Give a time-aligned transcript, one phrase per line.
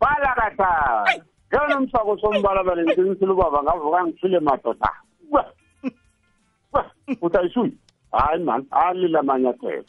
[0.00, 1.04] balakata
[1.52, 4.90] jalo msako sombalabale ntinsile uba bangavuka ngifile madoda
[7.22, 7.72] utayisui
[8.12, 9.84] hayi mani alila manyathelo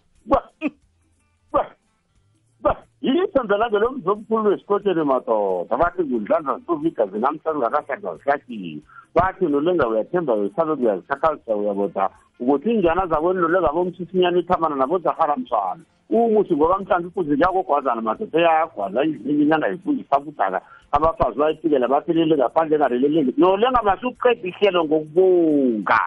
[3.03, 8.81] yithanda lavele mzomkhulu wesikotsheni madoda bathi ngundlandla zituvida zinamhla zingakahlakla zihlakiwe
[9.15, 16.79] bathi nolenga uyathemba uyesabe uyazithathalisa uyaboda ukuthi injana zakweni nolengabomsisinyana ithamana nabozahara mswana umuthi ngoba
[16.79, 24.85] mhlawumbe ifuzi liyakogwazana madoda eyagwaza izinyana yifundisakudaka abafazi bayifikela baphelele ngaphandle engareleleli nolenga masuqeda ihlelo
[24.85, 25.99] ngokubonga.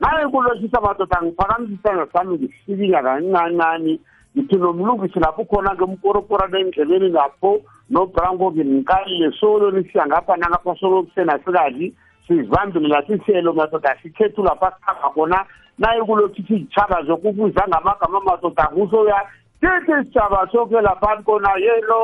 [0.00, 3.98] Naye kuloshisa madoda ngiphakamisisa ngesami ngisibinya kancancane
[4.36, 11.92] ngithi nomlungisi lapho khona ngemporopora endlebeni lapho nobranko nginkayile solo nisiya ngapha nangapha solo kusenasikadli
[12.26, 15.46] sizibambile lasihlelo madoda sikhethu lapha sikhamba khona.
[15.78, 19.28] Naye kulokuthi izitshaba zokubuza ngamagama madoda kuso ya
[19.60, 22.00] sithi isitshaba soke lapha khona yelo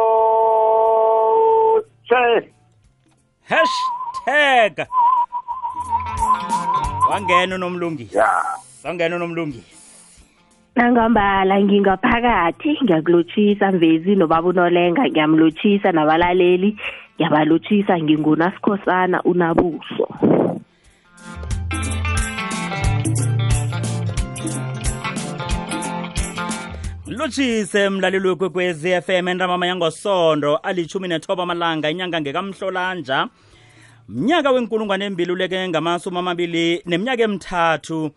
[2.05, 2.51] she
[3.49, 4.87] hashtag.
[7.11, 8.45] Wangena unomlungisi ya.
[8.85, 9.78] Wangena unomlungisi
[10.79, 16.77] nangambala ngingaphakathi ngiyakulotshisa mvezi nobaba unolenga ngiyamlotshisa nabalaleli
[17.17, 20.07] ngiyabalotshisa ngingunasikhosana unabuso.
[27.07, 33.29] Lotshise mlaleli wekwekwezi FM entambama yangosondo alithumi nethoba amalanga inyanga ngekamhlolanja.
[34.09, 38.11] Mnyaka wenkulungwane embiluleke ngamasumi amabili neminyaka emithathu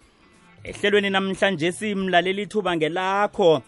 [0.64, 3.62] ehlelweni namhlanje simlaleli ithuba ngelakho.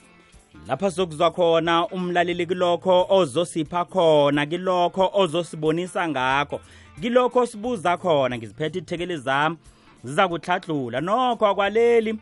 [0.67, 6.61] Lapha sizokuzwa khona umlaleli kilokho ozosipha khona kilokho ozosibonisa ngakho
[7.01, 8.37] kilokho sibuza khona.
[8.37, 9.57] Ngiziphethe ithekeli zami
[10.03, 12.15] ziza kuhladlula nokho akwaleli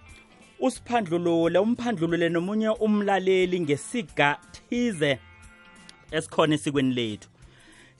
[0.60, 4.38] usiphandlulule umphandlulule nomunye umlaleli ngesiga
[4.70, 5.20] thize
[6.12, 7.31] esikhona esikweni lethu.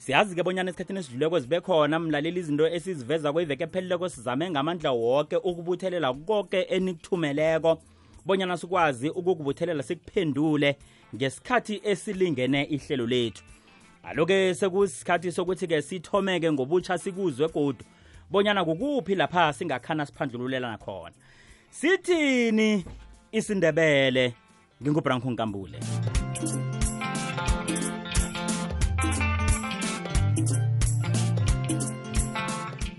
[0.02, 6.12] Siyazi-ke bonyana esikhathini esidluleko zibe khona mlaleli izinto esiziveza kwiveke epheleleko sizame ngamandla woke ukubuthelela
[6.12, 7.78] konke enikuthumeleko.
[8.26, 10.76] Bonyana sikwazi ukukubuthelela sikuphendule
[11.14, 13.42] ngesikhathi esilingene ihlelo lethu.
[14.02, 17.84] Alo-ke sekusikhathi sokuthi-ke sithomeke ngobutsha sikuzwe godu
[18.30, 21.14] bonyana kukuphi lapha singakhana siphandlululelana khona
[21.70, 22.84] sithini
[23.32, 24.34] isindebele
[24.82, 25.78] ngingubranko nkambule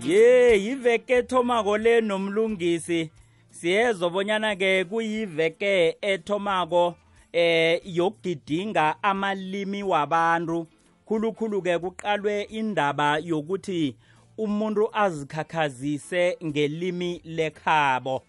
[0.05, 3.09] ye yiveke ethomako le nomlungisi.
[3.49, 6.95] Siyezwa bonyana-ke kuyiveke ethomako
[7.33, 10.67] eh yokugidinga amalimi wabantu.
[11.07, 13.95] Khulukhulu-ke kuqalwe indaba yokuthi
[14.37, 18.23] umuntu azikhakhazise ngelimi lekhabo.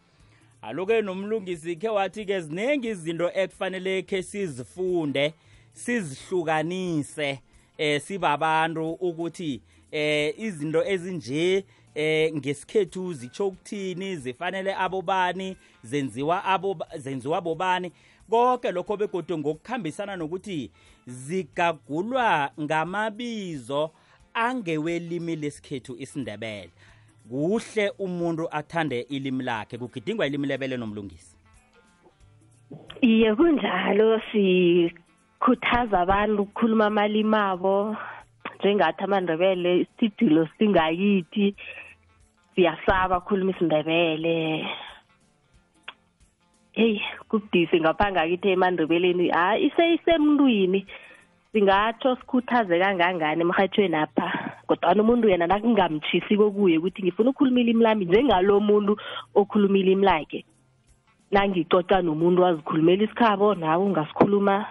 [0.62, 5.34] Aloke nomlungisi khe wathi-ke ziningi izinto ekufanele khe sizifunde
[5.72, 7.38] sizihlukanise.
[7.78, 9.60] Eh sibabantu ukuthi
[9.92, 11.64] eh izinto ezinje
[11.94, 17.92] eh ngesikhethu zitsho ukuthini zifanele abobani zenziwa abo zenziwa bobani
[18.30, 20.70] konke lokho begodu ngokukhambisana nokuthi
[21.06, 23.90] zigagulwa ngamabizo
[24.34, 26.70] angewelimi lesikhethu isindebele.
[27.30, 31.36] Kuhle umuntu athande ilimi lakhe kugidingwa ilimi lebele nomlungisi.
[33.00, 34.20] Iye kunjalo
[35.44, 37.96] sikhuthaza abantu ukukhuluma amalimi abo
[38.58, 41.54] njengathi amandebele isidilo singayithi
[42.54, 44.64] siyasaba khuluma isindebele.
[46.72, 50.86] Heyi kubudisi ngapha ngakithi emandebeleni hayi iseyisemntwini
[51.52, 54.26] singatsho sikhuthaze kangangani emhathweni apha
[54.66, 58.96] kodwana umuntu yena nakungamtshisiko kuye ukuthi ngifuna ukukhuluma ilimi lami njengalo muntu
[59.34, 60.44] okhuluma ilimi lakhe.
[61.30, 64.66] Nangicoca nomuntu wazikhulumela isikhabo nawe ungasikhuluma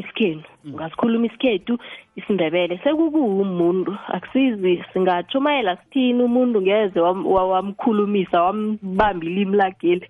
[0.00, 1.78] isikhenu ungasikhuluma isikhethu
[2.16, 3.96] isindebele sekukuwumuntu.
[4.08, 10.06] Akusizi singatshumayela sithini umuntu ngeze wamkhulumisa wambamba ilimi lakeli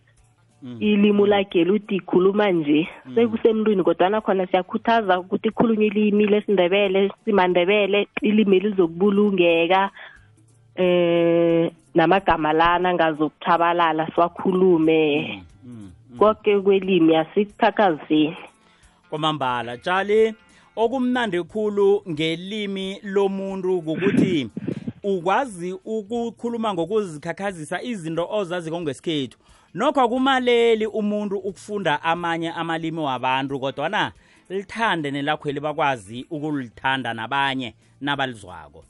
[0.81, 2.88] ilimi lakeli uthi khuluma nje.
[3.15, 9.91] Sekusemntwini kodwana khona siyakhuthaza ukuthi khulunywe ilimi lesindebele simandebele ilimi lizokubulungeka
[10.76, 15.43] eh namagama lana ngazokuthabalala siwakhulume.
[16.19, 18.48] Konke kwelimi asikhakhazeni
[19.10, 19.76] kwamambala.
[19.76, 20.34] Tshali
[20.76, 24.50] okumnandi khulu ngelimi lomuntu kukuthi
[25.02, 29.38] ukwazi ukukhuluma ngokuzikhakhazisa izinto ozaziko ngesikhethu.
[29.75, 34.12] Nokho akumaleli umuntu ukufunda amanye amalimi wabantu kodwana
[34.49, 38.84] lithande nelakhweli bakwazi ukulithanda nabanye nabalizwako.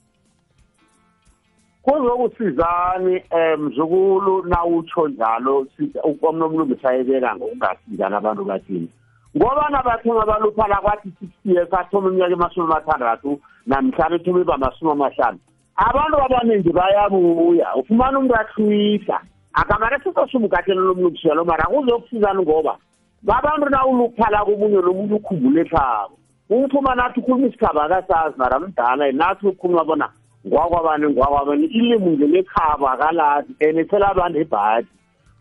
[1.82, 5.66] Kuzokusizani um mzukulu nawutsho njalo
[6.04, 8.88] ukomnomlungisa ayebeka ngokungasizani abantu bathini
[9.36, 15.38] ngoba nabathenga baluphala kwathi sixty years athoma iminyaka emasumi amathandathu namhlanu ethoma iba masumi amahlanu.
[15.76, 17.74] Abantu abaningi bayabuya.
[17.76, 19.20] Ufumana umuntu ahlwisa
[19.52, 22.76] akamane sisosumukatshelo lomlungiselo mara kuzokusizani ngoba
[23.22, 26.18] babantu nawuluphala komunye nomunye ukhumbule ekhabo.
[26.50, 30.08] Umphuma nathi ukhuluma isikhaba akasazi mara mdala nathi ukhuluma bona
[30.46, 34.88] ngwakwabani ngwakwabani ilimu ngelekhaba akalazi and ethela abantu ebhadi.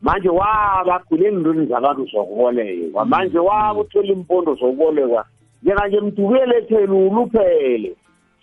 [0.01, 5.25] Manje waba khule endweni zabantu zokubolekwa manje waba uthola impondo zokubolekwa
[5.63, 7.95] njenganje mdubeletheni uluphele.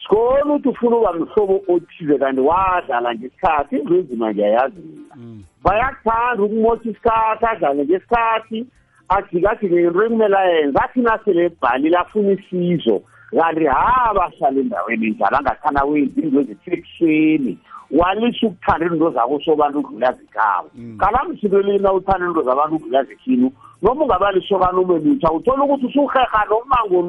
[0.02, 4.80] Sikona ukuthi ufuna uba mhlobo othize kanti wadlala ngesikhathi into enzima nje ayazi.
[4.80, 8.66] Mina bayakuthanda ukumotha isikhathi adlale ngesikhathi
[9.08, 13.02] ajikajike ngento ekumele ayenza athi nasele ebhalile afuna isizo
[13.36, 17.58] kanti ha bahlala endaweni njalo angathanda wenzi into ezithekiseni
[17.94, 23.52] walisa ukuthanda into zakho sobantu udlula zikhabo kalamsikeleni awuthanda into zabantu udlula zikhinu
[23.82, 27.02] noma ungabalisokana ube mutsha uthola ukuthi usuheha nomango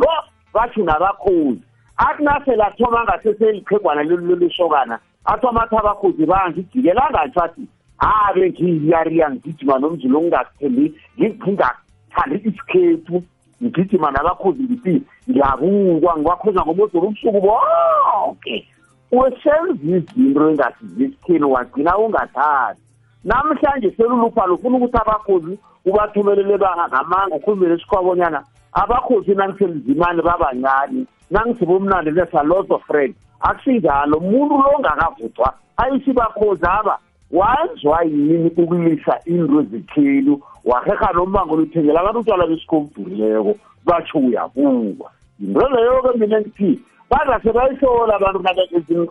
[0.00, 0.12] lo
[0.54, 1.60] bathi nabakhozi
[1.96, 10.18] athi nasele athoma angaseseliqhegwana lelisokana athi amathi abakhozi bangijikela angatsho athi abe ngiyariya ngigijima nomzulu
[10.18, 13.22] ongingasithembi ngingathandi isikhethu
[13.62, 18.66] ngigijima nabakhozi ngithi ngiyabukwa ngiwakhoza ngomodoro ubusuku bonke.
[19.12, 22.80] Usenza izinto engasi zisithini wagcina ungathandi
[23.24, 28.40] namhlanje seluluphalo ufuna ukuthi abakhozi ubathumelele bangamanga ukhulumele esikhwabonyana
[28.72, 36.98] abakhozi nangiselizimane babancane nangisibomnandi nesa lot of friend akusinjalo umuntu lo ongakavuthwa ayisibakhozi aba
[37.30, 45.10] wanzwa yini ukulisa into ezikhelu waheha nombango luthengela abantu utshwala besikhobudurileko batsho uyabukwa.
[45.40, 46.80] Yinto leyo-ke mina ngithi
[47.10, 48.38] bangase bayihlola abantu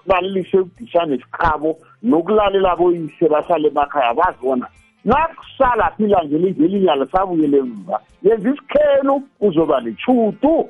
[0.07, 4.67] balilise ukudishana isikhabo nokulalela boyise bahlale emakhaya bazibona
[5.05, 7.99] nakusala phi ilanje livelinyalo sabuyele emva.
[8.23, 10.69] Yenza isikhenu uzoba nechutu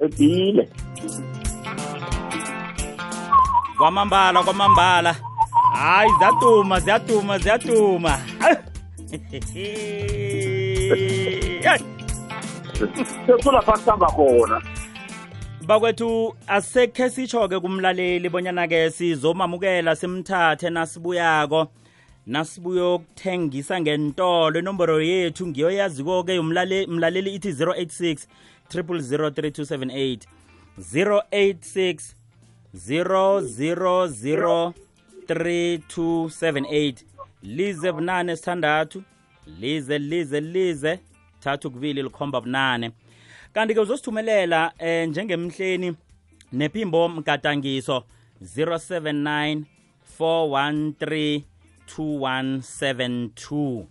[0.00, 0.68] edile
[3.78, 5.16] kwamambala kwamambala.
[5.72, 8.18] Hayi ziyaduma ziyaduma ziyaduma.
[13.26, 14.62] Sekulapha kuhamba khona.
[15.68, 21.68] Bakwethu asekhe sitsho-ke kumlaleli bonyana-ke sizomamukela simthathe nasibuyako.
[22.26, 26.40] Nasibuyokuthengisa ngentolo inomboro yethu ngiyoyaziko-ke
[26.88, 28.26] mlaleli ithi 086
[28.70, 30.18] 0003278
[30.78, 32.14] 086
[32.74, 34.72] 000
[35.28, 36.94] 3278
[37.42, 39.02] lize bunane sithandathu
[39.60, 40.98] lize lize lize.
[41.40, 42.90] Thathu kubili likhomba bunane.
[43.58, 45.94] Kanti-ke uzosithumelela eh njengemhleni
[46.52, 48.04] nephimbo mgadangiso
[48.42, 49.62] 079
[50.20, 51.42] 413
[51.98, 53.84] 2172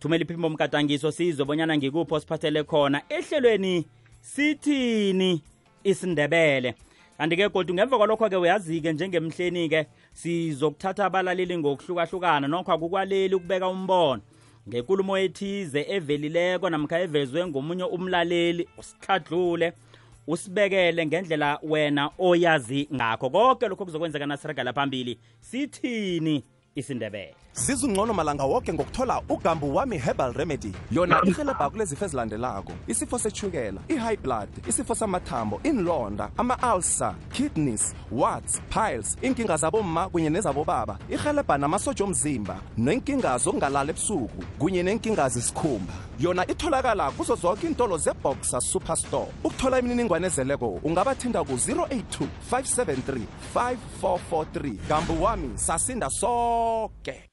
[0.00, 3.84] thumela iphimbo mgadangiso sizwe bonyana ngikupho siphathele khona ehlelweni
[4.20, 5.42] sithini
[5.84, 6.74] isindebele.
[7.18, 14.22] Kanti-ke kodwa ngemva kwalokho-ke uyazi-ke njengemhleni-ke sizokuthatha abalaleli ngokuhlukahlukana nokho akukwaleli ukubeka umbono.
[14.68, 19.72] Ngekulumo ethize evelileko namkha evezwe ngomunye umlaleli usikhadlule
[20.26, 23.30] usibekele ngendlela wena oyazi ngakho.
[23.30, 26.44] Konke lokho kuzokwenzeka nasiragala phambili sithini
[26.74, 27.43] isindebele?
[27.54, 30.72] Sizungcono malanga woke ngokuthola ugambu wami herbal remedy.
[30.90, 39.16] Yona ihelebha kulezifo ezilandelako isifo sechukela i-high blood isifo samathambo inlonda ama-ulcer kidneys warts piles
[39.22, 45.92] inkinga zabomma kunye nezabobaba ihelebha namasotsha omzimba nenkinga zokungalala ebusuku kunye nenkinga zesikhumba.
[46.20, 53.20] Yona itholakala kuzo zonke iintolo zeboxer superstore ukuthola imininingwane ezeleko ungabathinda ku-082 573
[53.54, 57.30] 5443 gambu wami sasinda soke.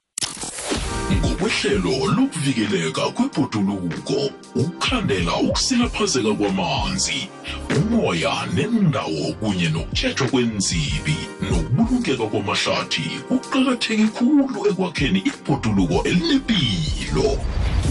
[1.42, 7.30] Ngokwehlelo lokuvikeleka kwebhoduluko ukukhandela ukusilaphazeka kwamanzi
[7.78, 17.30] umoya nendawo kunye nokutshejwa kwenzibi nokubulungeka kwamahlathi kuqakatheke khulu ekwakheni ibhoduluko elinempilo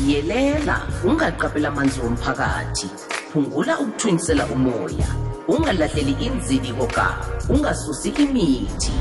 [0.06, 2.88] yelela ungaqaphela amanzi womphakathi.
[3.32, 5.10] Phungula ukuthwinisela umoya.
[5.48, 7.06] Ungalahleli inzibiko ka
[7.48, 8.92] ungasusi imithi.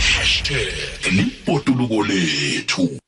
[0.00, 3.07] Hashtag libhoduluko lethu.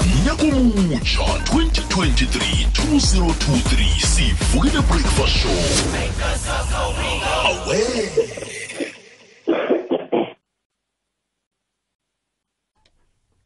[0.00, 5.50] Mnyaka omutsha 2023-2023 sivukile breakfast show.
[7.44, 7.78] Awe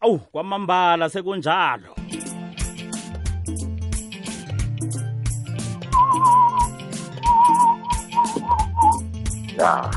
[0.01, 1.95] awu kwamambala sekunjalo.
[9.59, 9.91] Ya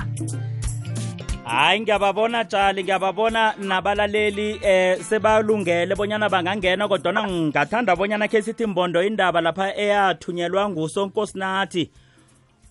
[1.50, 9.04] hayi ngiyababona tshali ngiyababona nabalaleli eh sebalungele bonyana bangangena kodwana ngingathanda bonyana khe sithi mbondo
[9.04, 11.92] indaba lapha eyathunyelwa ngusonkosinathi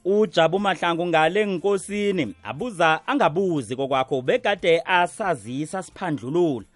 [0.04, 2.34] ujabu mahlangu ngale nkosini.
[2.42, 6.66] Abuza angabuzi kokwakho begade asazisa siphandlulula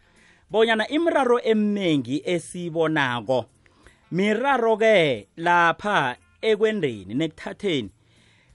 [0.50, 3.44] bonyana imraro eminingi esibonako
[4.12, 7.90] miraro ke lapha ekwendeni nekuthatheni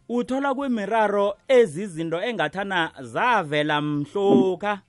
[0.10, 4.82] uthola kwemiraro ezizinto engathana zavela mhloka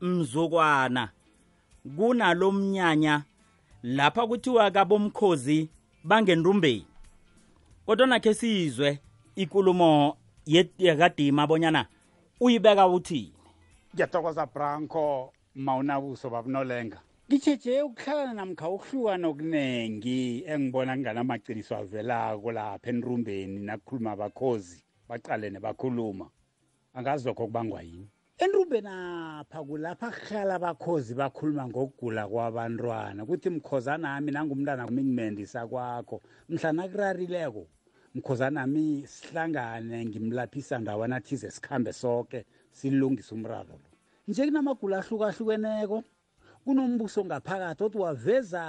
[0.00, 1.08] mzukwana.
[1.96, 3.22] Kunalo mnyanya
[3.82, 5.68] lapha kuthiwa kabomkhozi
[6.04, 6.86] bangenrumbeni
[7.86, 8.98] kodwa nakhe sizwe
[9.36, 10.16] ikulumo
[10.78, 11.86] yakadima bonyana
[12.40, 13.32] uyibeka uthini?
[13.94, 17.00] Ngiyathokoza branco mawunabuso babunolenga.
[17.30, 26.26] Ngitsheje ukuhlala namkha ukuhlukana okunengi engibona kunganamaqiniso avelako lapha enrumbeni nakukhuluma abakhozi baqalene bakhuluma
[26.96, 28.10] angazi lokho kubangwa yini.
[28.42, 33.22] Enrumbeni apha kulapha kuhlala abakhozi bakhuluma ngokugula kwabantwana.
[33.24, 37.62] Kuthi mkhozanami nangumntana mingimendisa kwakho mhlana kurarileko
[38.14, 43.88] mkhozanami sihlangane ngimlaphisa ndawana thize sikhambe soke silungise umraro lo.
[44.28, 46.02] Nje kunamagula ahlukahlukeneko
[46.70, 48.62] kunombuso ngaphakathi othi waveza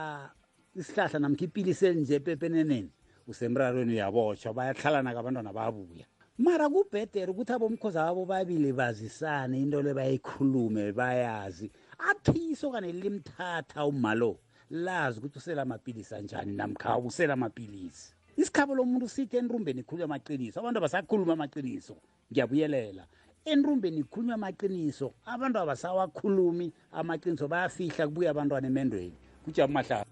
[0.76, 2.90] isihlahla namkha ipilisi elinje epepeneneni.
[3.28, 6.06] Usemrarweni uyabotshwa bayahlala abantwana babuya
[6.38, 11.70] mara kubhedere ukuthi abomkhozi abo babili bazisane into le bayikhulume bayazi.
[12.10, 14.40] Athi isokane limthatha umalo
[14.72, 18.16] lazi ukuthi usela amapilisi anjani namkha usela amapilisi.
[18.38, 21.96] Isikhabo lomuntu sithi enrumbeni khulunywa amaqiniso abantu abasakhuluma amaqiniso.
[22.32, 23.06] Ngiyabuyelela.
[23.46, 25.14] Enrumbeni ikhulunywa amaqiniso.
[25.26, 29.14] Abantu abasawakhulumi amaqiniso bayafihla kubuya abantwana emendweni.
[29.44, 30.06] Kujabu mahlaba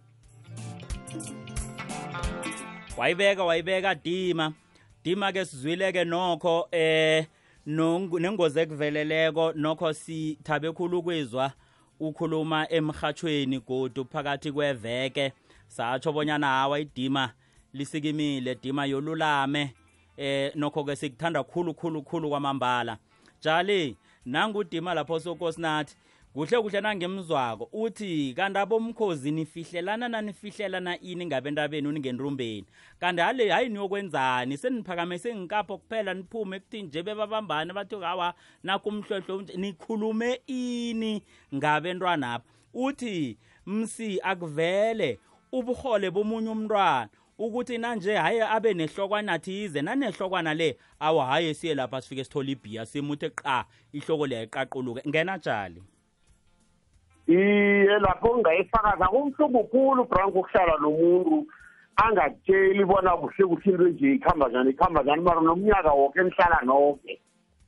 [2.98, 4.53] wayibeka wayibeka dima.
[5.03, 7.25] Dima ke sizwile ke nokho eh
[7.65, 11.53] nengozi ekuveleleko nokho sithabe khulu kwizwa
[12.00, 15.33] ukhuluma emhathweni godu phakathi kweveke.
[15.67, 17.33] Satsho bonyana hawa idima
[17.74, 19.74] lisikimile dima yolulame.
[20.17, 22.98] Eh nokho ke sikuthanda khulu khulu khulu kwamambala.
[23.41, 25.96] Jali nangudima lapho sokosinathi.
[26.34, 32.65] Kuhle kuhle nangemzwako uthi kanti abomkhozi nifihlelana nanifihlelana ini ngabentabeni ningenrumbeni
[33.00, 34.58] kanti hale hayi niyokwenzani?
[34.58, 41.24] Seniphakamise ngikapho kuphela niphume ekuthi nje bebabambane bathi hawa nakumhlohlo unje." nikhulume ini
[41.55, 45.19] ngabentwanapha uthi msi akuvele
[45.51, 47.10] ubuhole bomunye umntwana.
[47.39, 52.86] Ukuthi nanje hayi abe nehlokwana thize nanehlokwana le awu hayi siye lapha sifike sithole ibhiya
[52.86, 55.84] simuthe qa ihloko leya iqaquluke ngena njali
[57.27, 61.48] iye lapho ngingayifakaza kumhlubu khulu branko ukuhlala nomuntu
[61.96, 67.22] angakutsheli bona kuhle kuhle into enje ikhamba njani ikhamba njani mara nomnyaka woke nihlala noke.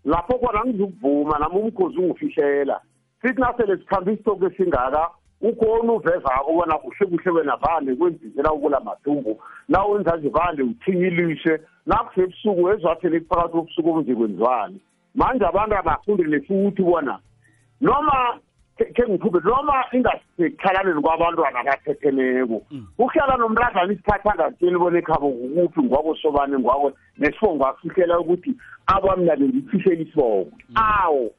[0.06, 2.82] Lapho kona ngizukuvuma nami umkhozi ungifihlela
[3.22, 5.10] sithi nasele sikhambe isitoko esingaka
[5.42, 9.40] ukhona uvezako bona kuhle kuhle wena vale kwenzisela ukula mathumbu.
[9.70, 14.80] Na wenza nje vale uthinyilishe nakusebusuku ezwathele phakathi kobusuku obunje kwenziwani
[15.16, 17.20] manje abantu abafundile futhi bona
[17.82, 18.40] noma
[18.78, 22.62] ke- ngikhuphe noma ingasekhalaneni kwabantwana abathethemeko
[22.98, 28.56] ukuhlala nomntazana isikhathi angatsheli bona ekhabo kukuphi ngwako sobane ngwako nesibongo akufihlela ukuthi
[28.88, 30.52] abamnane ngikufihlele isibongo.
[30.76, 31.32] Awo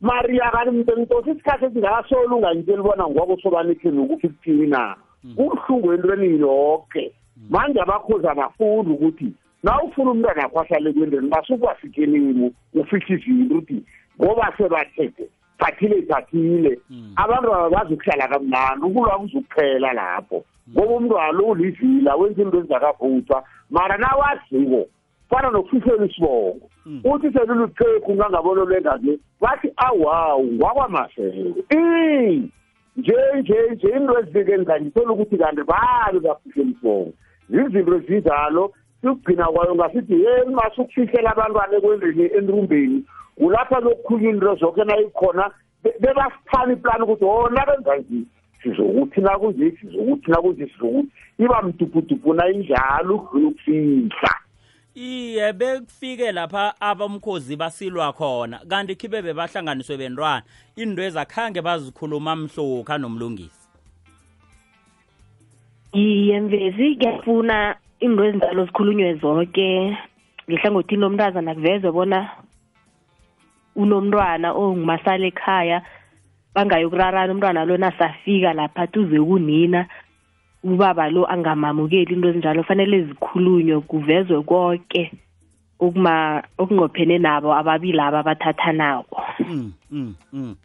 [0.00, 4.96] maria kanti mntentosi isikhathi esingakasoli ungangitsheli bona ngwako sobane ekheni ukuphi kuthini na?
[5.36, 7.12] Kubuhlungu entweni yoke.
[7.50, 13.82] Manje abakhozi abafundi ukuthi na ufuna umntwana akho ahlale kwendeni basukwasikelimo ufihle izinto ukuthi
[14.22, 16.78] ngoba sebathethe thathile thathile
[17.16, 20.44] abantu ababazi ukuhlala kamnandi ukulwa kuzukuphela lapho.
[20.70, 23.44] Ngoba umntwana ulivila wenza into ezingakavuthwa.
[23.70, 24.86] Mara nawaziko
[25.30, 26.68] fana nokufihlela isibongo.
[27.04, 32.50] Uthi seluluqheku ngangabona lwengake bathi awawu ngwakwamaseko i
[32.96, 37.12] nje nje nje into ezibike ngangithola ukuthi kanti babe bafihlela isibongo.
[37.50, 43.04] Zizinto ezinjalo sikugcina kwayo ngasithi ye masukufihlela abantwana ekwendeni enrumbeni
[43.38, 45.50] kulapha lokukhulunywa into zonke nayikhona
[45.82, 48.24] be- bebasiphana iplani ukuthi o nabenza nje
[48.62, 54.32] sizokuthi nakunje sizokuthi nakunje sizokuthi iba mdubudubu nayinjalo ukudlula ukufihla.
[54.96, 60.42] Iye bekufike lapha abamkhozi basilwa khona kanti khibe bebahlanganiswe bentwana.
[60.76, 63.68] Into ezakhange bazikhuluma mhlokha nomlungisi.
[65.92, 69.96] Iye mvezi kuyafuna into ezinjalo zikhulunywe zonke
[70.48, 72.30] ngehlangothini lomntazana kuvezwe bona
[73.76, 75.82] unomntwana ongumasala ekhaya
[76.54, 79.86] bangayokurarana umntwana lo nasafika lapha tuze kunina.
[80.66, 85.12] Ubaba lo angamamukeli into ezinjalo fanele zikhulunywe kuvezwe konke
[85.80, 90.56] ukuma okunqophene nabo ababili aba abathathanako Mm, mm, mm.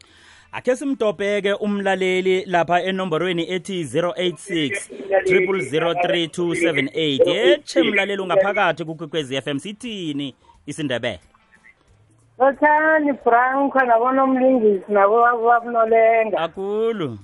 [0.51, 4.89] akhe simdobheke umlaleli lapha enomborweni ethi 086
[5.25, 11.20] 0003278 yetshe mlaleli ungaphakathi kukwekwezi FM sithini isindebele?
[12.39, 17.17] Lothani franco nabona umlingisi nabo babunolenga akulu.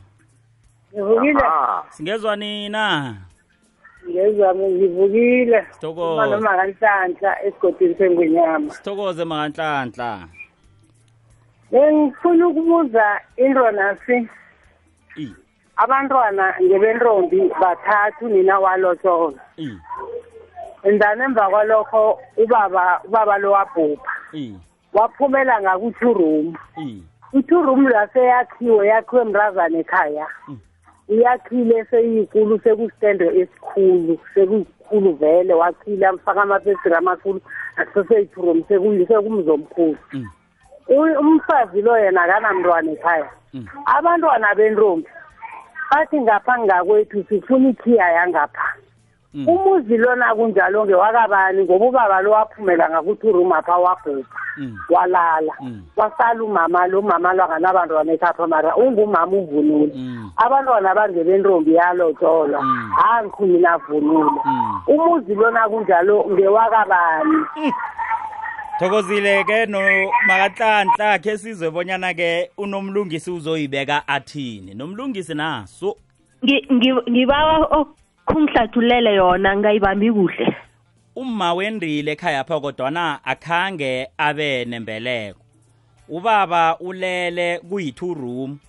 [0.97, 1.43] Ngivukile.
[1.89, 3.15] Singezwa nina
[4.09, 5.65] ngezami ngivukile.
[5.83, 8.73] Noma kanhlanhla esigodini sengwenyama.
[8.73, 10.27] Sithokoze makanhlanhla
[11.71, 14.29] bengifuna ukubuza into nasi
[15.17, 15.35] i.
[15.77, 19.77] Abantwana ngebentombi bathathu nina walotshola i.
[20.83, 24.11] Endani emva kwalokho ubaba ubaba lo wabhubha.
[24.33, 24.53] I.
[24.93, 27.03] Waphumela ngaku-two room i.
[27.33, 30.27] I-two room laseyakhiwe yakhiwe mrazana ekhaya.
[30.47, 30.59] Mm.
[31.09, 37.41] Iyakhile seyiyikulu sekusitendo esikhulu sekukhulu vele wakhile amfaka amapesiri amakhulu
[37.77, 40.25] aseseyi-two room sekuyi- sekumzi omkhulu Mm.
[41.19, 43.67] Umfazi lo yena akanamntwana ekhaya Mm.
[43.85, 45.07] abantwana bentombi
[45.91, 48.67] bathi ngapha ngakwethu sifuna ikhiya yangapha.
[49.33, 54.77] Umuzi lona kunjalo ngewakabani ngoba ubaba lo waphumela ngaku-two room apha wabhubha Mm.
[54.89, 55.53] walala.
[55.61, 55.81] Mm.
[55.95, 59.93] wasala umama lo umama lo anganabantwana ekhapha mara ungumama uvunule.
[59.95, 60.31] Mm.
[60.37, 62.61] abantwana bangebentombi yalotsholwa.
[62.61, 62.91] Mm.
[63.11, 64.81] angikhuni navunule Mm.
[64.87, 67.45] umuzi lona kunjalo ngewakabani?
[68.79, 69.79] Thokozile ke no
[70.27, 74.73] makahlanhla khe sizwe bonyana ke unomlungisi uzoyibeka athini.
[74.73, 75.95] Nomlungisi naso.
[76.45, 77.85] Ngi- ngi- ngibawa
[78.27, 80.55] okungihlathulele yona ngayibambi kuhle.
[81.15, 85.39] Umma wendile ekhaya pha kodwana akhange abe nembeleko.
[86.09, 88.59] Ubaba ulele kuyi-two room.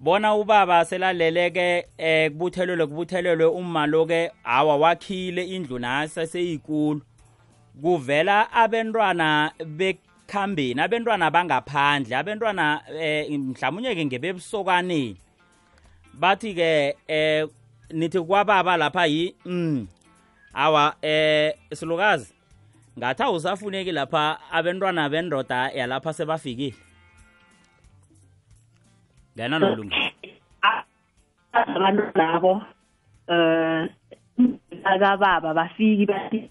[0.00, 7.00] Bona ubaba selaleleke eh kubuthelelwe kubuthelelwe umma lo-ke awa wakhile indlu nasa seyikulu.
[7.82, 15.16] Kuvela abentwana bekhambeni abentwana bangaphandle abentwana eh mhlawumunye-ke ngebebusokaneni.
[16.14, 17.46] Bathi-ke eh
[17.92, 19.86] nithi kwababa lapha yi mm,
[20.54, 22.34] awa eh silukazi
[22.98, 26.74] ngathi awusafuneki lapha abentwana bendoda yalapha sebafikile.
[29.36, 30.12] Ngena nomlungisi
[31.52, 32.62] abantu nabo
[33.28, 33.88] eh
[34.84, 36.50] akababa bafiki bathi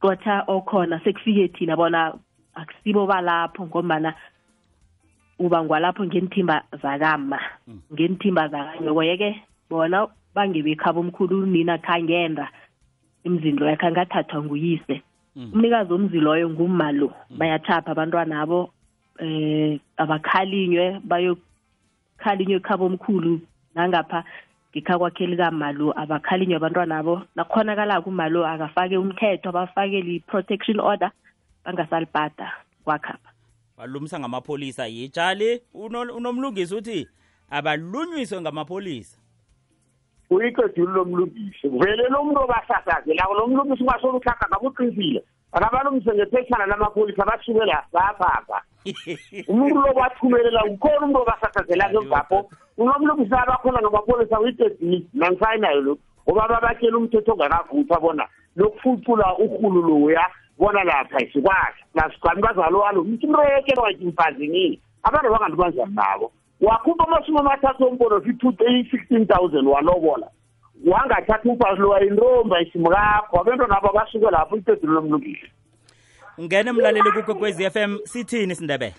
[0.00, 2.18] kotha okhona sekufike thina bona
[2.54, 4.14] akusibo balapho ngombana
[5.38, 7.40] ubangwa lapho ngenithimba zakama
[7.92, 12.48] ngenithimba zakanyoko yeke bona bangebekhaba omkhulu nina khangenda.
[13.24, 15.02] Emzini loyo khangathathwa nguyise.
[15.36, 15.50] Mm.
[15.54, 17.12] umnikazi womzi loyo ngumma lo.
[17.30, 18.70] Bayathapha abantwana abo
[19.18, 23.40] eh abakhalinywe bayokhalinywe ekhaba omkhulu.
[23.74, 24.24] Nangapha
[24.72, 31.10] ngikha kwakhe likamalo abakhalinywe abantwana abo nakukhonakalako umalo akafake umthetho abafakele i-protection order
[31.64, 32.52] bangasalibhada
[32.84, 33.30] kwakhapha.
[33.78, 34.86] Balumisa ngamapholisa.
[34.86, 37.08] Yitshali uno- unomlungisi uthi
[37.50, 39.18] abalunywiswe ngamapholisa
[40.30, 47.24] uyiqedile lo mlungisi vele lo muntu obasasazelayo lo mlungisi ungasolo uhlaka ngabuqinisile akabalungise ngephetshana lamapholisa
[47.24, 48.62] basukela saphapha
[49.50, 55.06] umuntu lo bathumelela ukhona umuntu obasasazelayo ngapho unomlungisi abakhona ngamapholisa uyiqedile.
[55.14, 58.24] Nangisayinayo lo ngoba babatshela umthetho ongakavuthwa bona
[58.56, 60.24] lokufucula urhulu loya
[60.58, 66.32] bona lapha isikwazi nasigcwani bazalo walo mntu mreke watimfazini abantu bangantu banjani nabo.
[66.60, 70.30] Wakhupha amashumi amathathu ompolosi i-sixteen thousand walobola.
[70.86, 75.50] Wangathatha umfazi lo wayintombi ayisimkakho abento nabo basuke lapho iqedile lomlungisi
[76.40, 78.94] ngene mlaleli kukwekwezi FM sithini sindebele?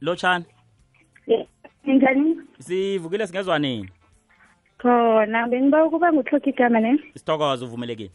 [0.00, 0.44] Lotshani?
[1.84, 3.88] Njani sivukile singezwa nini?
[4.78, 6.98] Khona bengiba ukuba nguhloki igama ne?
[7.14, 8.10] Sithokoze uvumelekile.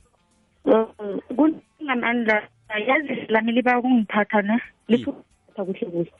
[1.35, 2.47] Kunamandla
[2.87, 4.61] yazi lami liba ukungiphatha ne?
[4.87, 6.11] Lifutha kuhle kuhle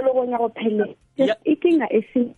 [0.00, 2.34] solokonya kophele Ya- ikinga esiyo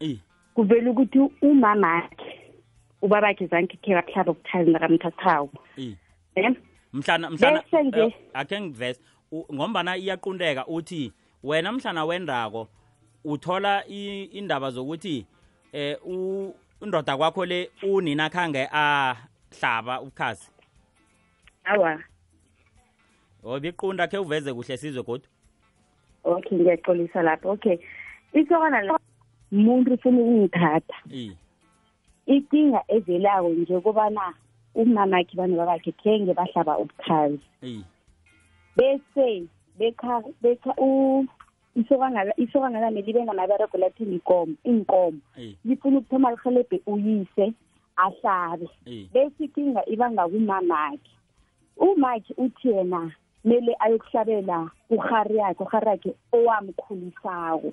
[0.00, 0.18] i
[0.54, 2.40] kuvela ukuthi umamakhe
[3.02, 5.96] ubabakhe zange khe bahlaba ubuthali nakamthathawo i
[6.36, 6.56] ne
[6.92, 9.00] mhlana mhlana Bese nje- eh, akhe ngivese
[9.52, 11.12] ngombana iyaqundeka uthi
[11.42, 12.68] wena mhlana wendako
[13.24, 15.26] uthola indaba zokuthi
[15.72, 20.48] eh u- indoda kwakho le unina khange ahlaba ubukhazi.
[21.64, 22.00] Awa.
[23.44, 25.28] Obiqunda khe uveze kuhle sizwe kodwa
[26.24, 27.50] okay ngiyaxolisa lapho.
[27.50, 27.78] Okay.
[28.32, 28.98] Isokana la
[29.52, 30.96] muntu ufuna ukungithatha.
[32.26, 34.34] Ikinga evelako nje kobana
[34.74, 37.40] umamakhe bana babakhe khenge bahlaba ubukhazi
[38.76, 39.46] bese
[39.78, 41.24] bekha bekha u
[41.76, 45.18] isokana lami libe ngamaberego lathenga ikomo inkomo
[45.64, 47.52] lifuna ukuthoma lihelebhe uyise
[47.96, 48.68] ahlabe.
[49.12, 51.10] Bese ikinga ibanga kumamakhe.
[51.76, 53.12] Umakhe uthi yena
[53.44, 57.72] kumele ayokuhlabela uhari yakhe uhari yakhe owamkhulisako.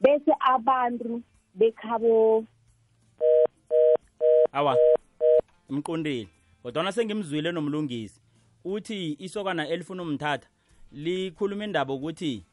[0.00, 1.22] Bese abantu
[1.54, 2.44] bekhabo
[4.52, 4.76] awa
[5.70, 6.28] imqondile
[6.62, 8.20] kodwana sengimzwile nomlungisi.
[8.64, 10.48] Uthi isokana elifuna umthatha
[10.92, 12.44] likhuluma indaba ukuthi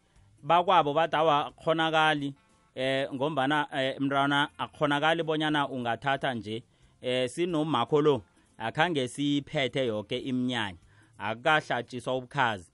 [0.43, 2.33] bakwabo bathi awa khonakali
[2.75, 6.63] eh ngombana eh, mntwana akukhonakali bonyana ungathatha nje
[7.01, 8.21] eh sinomakho lo
[8.57, 10.77] akhange siphethe yoke iminyanya.
[11.21, 12.71] Akukahlatshiswa ubukhazi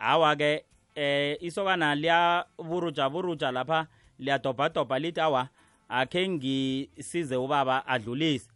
[0.00, 3.86] awa-ke eh isokana liyaburuja buruja lapha
[4.18, 5.48] liyadobhadobha lithi awa
[5.88, 8.48] akhe ngisize ubaba adlulise.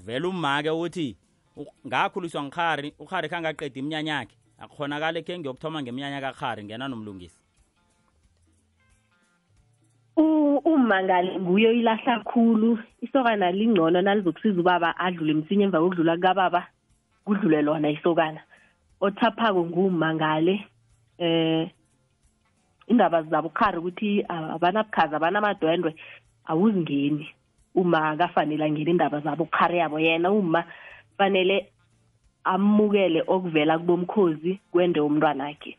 [0.00, 1.16] Vele umake uthi
[1.56, 7.38] u- ngakhuliswa ngikhari ukhari khangaqeda iminyanya yakhe akukhonakale khe ngiyokuthoma ngeminyanya kakhari ngena nomlungisi.
[10.16, 12.78] U- ummangali nguye oyilahla khulu.
[13.00, 16.66] Isokana lingcono nalizokusiza ubaba adlule msinya emva kokudlula kukababa
[17.24, 18.40] kudlule lona isokana.
[19.02, 20.54] Othaphako ngummangale
[21.18, 21.68] eh
[22.88, 25.94] indaba zabo khari ukuthi ah, abanabukhazi abanamadwendwe
[26.46, 27.28] awuzingeni.
[27.74, 30.64] Uma akafanele angena indaba zabo khari yabo yena uma
[31.18, 31.66] fanele
[32.44, 35.76] amukele okuvela kubomkhozi kwende umntwana wakhe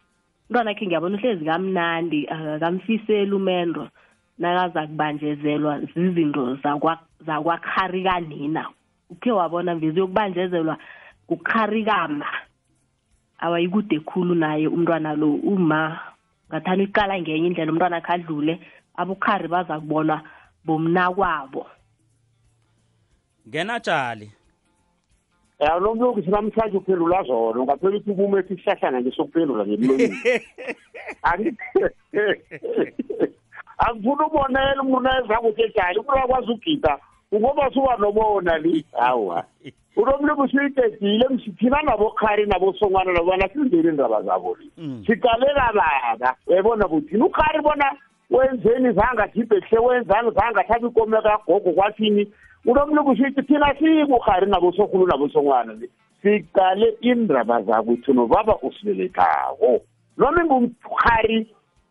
[0.49, 3.89] umntwana wakhe ngiyabona uhlezi kamnandi akamfiseli umendo
[4.39, 8.21] nakaza kubanjezelwa zizinto zakwa- zakwakharika
[9.09, 10.77] ukhe wabona mvezi yokubanjezelwa
[11.27, 12.25] kukharikama.
[13.43, 15.35] Awayikude khulu naye umntwana lo.
[15.43, 15.99] Uma
[16.49, 18.59] ngathanda iqala ngenye indlela umntwana akhe adlule
[18.95, 20.21] abukhari baza kubonwa
[20.65, 21.65] bomnakwabo
[23.47, 24.31] ngena tshali
[25.59, 30.17] ya lo mlungisi namhlanje uphendula zona ungaphela ukuthi kumethi isihlahlana nje sokuphendula ngemlonyeni
[31.29, 31.57] Angi-
[33.85, 36.93] angifuna ubonela umuntu ayezakuthi ejali umuntu akwazi ugida
[37.33, 38.85] ngoba suba nobona li.
[38.99, 39.43] Hawa
[39.95, 41.25] unomlungisi uyidedile
[41.59, 45.03] thina nabokhari nabosongwana nabona sindeli indaba zabo Mm.
[45.05, 47.85] siqalela baba uyayibona buthini ukhari bona
[48.29, 52.27] wenzeni zange akhiphe kuhle wenzani zange athabe ikomo kagogo kwathini?
[52.65, 55.89] Unomlungisi uyithi thina sikukhari nabosokhulu nabosongwana le.
[56.21, 59.81] Siqale indaba zakwethu nobaba usibelethako
[60.17, 61.47] noma ingumkhari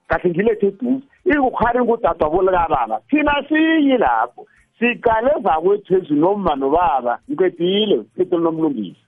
[0.09, 4.47] kahle ngilethe eduze ingukhari ngudadwabo likababa thina siyi lapho.
[4.83, 9.03] Siqale zakwethu ezinoma nobaba ngiqedile phethelo nomlungisi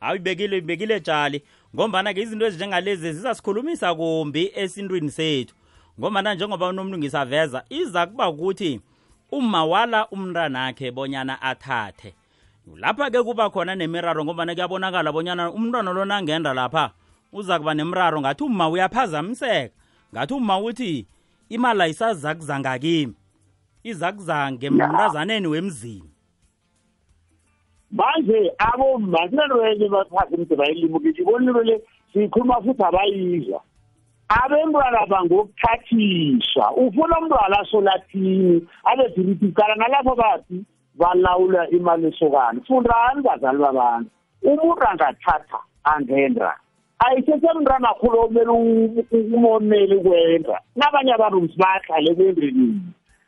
[0.00, 1.42] hawu ibekile ibekile tshali
[1.74, 5.54] ngombana-ke izinto ezinjengalezi zizasikhulumisa kumbi esintwini sethu.
[6.00, 8.80] Ngombana njengoba unomlungisi aveza iza kuba ukuthi
[9.32, 12.14] uma wala umntwanakhe bonyana athathe.
[12.76, 16.90] Lapha-ke kuba khona nemiraro ngombana kuyabonakala bonyana umntwana lona angenda lapha
[17.32, 19.74] uza kuba nemraro ngathi uma uyaphazamiseka.
[20.14, 21.06] Ngathi uma uthi
[21.48, 23.14] imali ayisazakuza ngakimi
[23.84, 26.10] izakuza ngemntazaneni wemzini?
[27.90, 31.76] Manje aboma kunento bathatha umde bayilimuke iboniro le
[32.12, 33.60] siyikhuluma futhi abayizwa.
[34.28, 36.66] Abentwana bangokuthathiswa.
[36.76, 38.66] Ufuna umntwana asolathini?
[38.84, 40.64] Abedirithi qala nalapho bathi
[40.98, 44.10] balawula imali esokana fundani bazali babantu.
[44.42, 46.56] Umuntu angathatha angenda
[47.04, 48.52] ayisesemntwana khulu omele
[49.12, 52.80] umoneli kwenda nabanye abantu msibahlale kwendrenini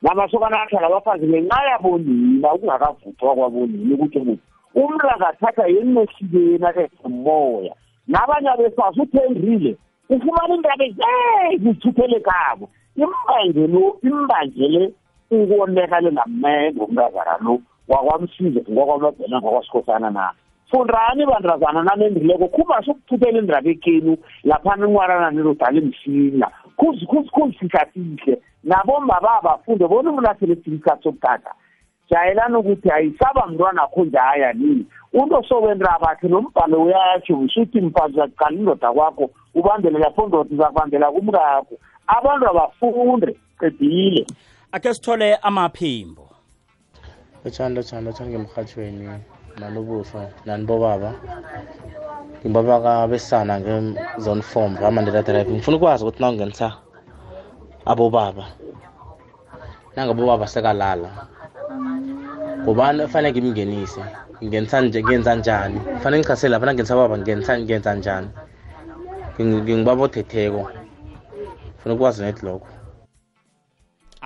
[0.07, 4.38] namasokana ahlala bafazi ngenxa yabonina ukungakavuthwa kwabonina ukuthi kuthi
[4.75, 7.75] umntu angathatha yenehlibeni akemoya
[8.09, 9.77] nabanye abesasi uthendrile
[10.11, 14.92] ufumana indaba ezeyi zithuthele kabo imbangelo imbangele
[15.31, 20.33] ukonekale namendo umntazana lo wakwamsize ngokwamabhena ngokwasikhosana na.
[20.71, 25.79] Fundani bantrazana nanendrileko khubasho ukuthuthela indaba ekenu laphana inqwarana nilodala
[26.79, 31.55] emsinya kuzifihla nabomba bafunde bona umuntu aselethile isikhathi sokuthatha
[32.11, 34.87] jayelani ukuthi ayisaba mntwana akho njaya nini.
[35.12, 41.79] Into sokwendra bakhe nombhalo uyatsho usuthi mfazi uzakuqala indoda kwakho ubambele lapho ndoda uzakubambela kumkakho.
[42.07, 44.27] Abantu abafunde qedile.
[44.73, 46.29] Akhe sithole amaphimbo.
[47.45, 49.21] Lotshani lotshani lotshani ngemrhatshweni
[49.61, 51.11] nanobuso nanibobaba.
[52.45, 56.69] Ngibaba besana nge-zone form ramandela drive ngifuna ukwazi ukuthi na ungenisa
[57.90, 58.45] abobaba
[59.97, 61.11] nangabobaba sekalala
[62.62, 64.03] ngubani efanele ngimngenise
[64.38, 65.79] ngingenisa nje ngenza njani?
[66.01, 68.29] Fanele ngichasele lapha nangenisa baba ngenisa ngenza njani?
[69.38, 70.62] Nging- ngingibaba othetheko
[71.79, 72.69] funa ukwazi net lokho.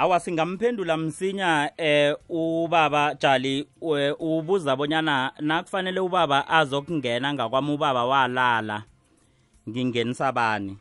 [0.00, 8.82] Awa singamphendula msinya eh ubaba Jali we- ubuza bonyana nakufanele ubaba azokungena ngakwami ubaba walala.
[9.68, 10.76] Ngingenisa bani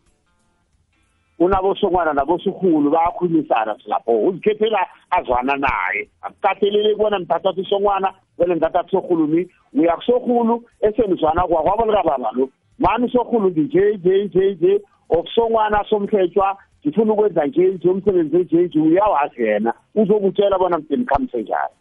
[1.40, 6.10] unabosongwana nabosukhulu bayakhulumisana silapho uzikhethela azwana naye.
[6.22, 12.50] Akukatheleli kubona mthathatha usongwana vele mthathatha sokhulumi uya kusokhulu esenizwana kwakwabo likababa lo.
[12.80, 14.82] Mani usokhulu ndinje nje nje nje.
[15.10, 21.42] Okusongwana somhletshwa ngifuna ukwenza nje nje umsebenzi nje nje uyawazi yena uzokutshela bona mdeni khamise
[21.42, 21.76] njani.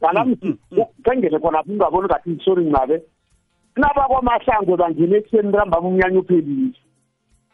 [0.00, 0.36] Kanami
[1.04, 3.02] kengele khona ungaboni kathi ngisori ncabe
[3.74, 6.72] kunabakwamahlango bangena ekuseni ntambama umnyanya uphelile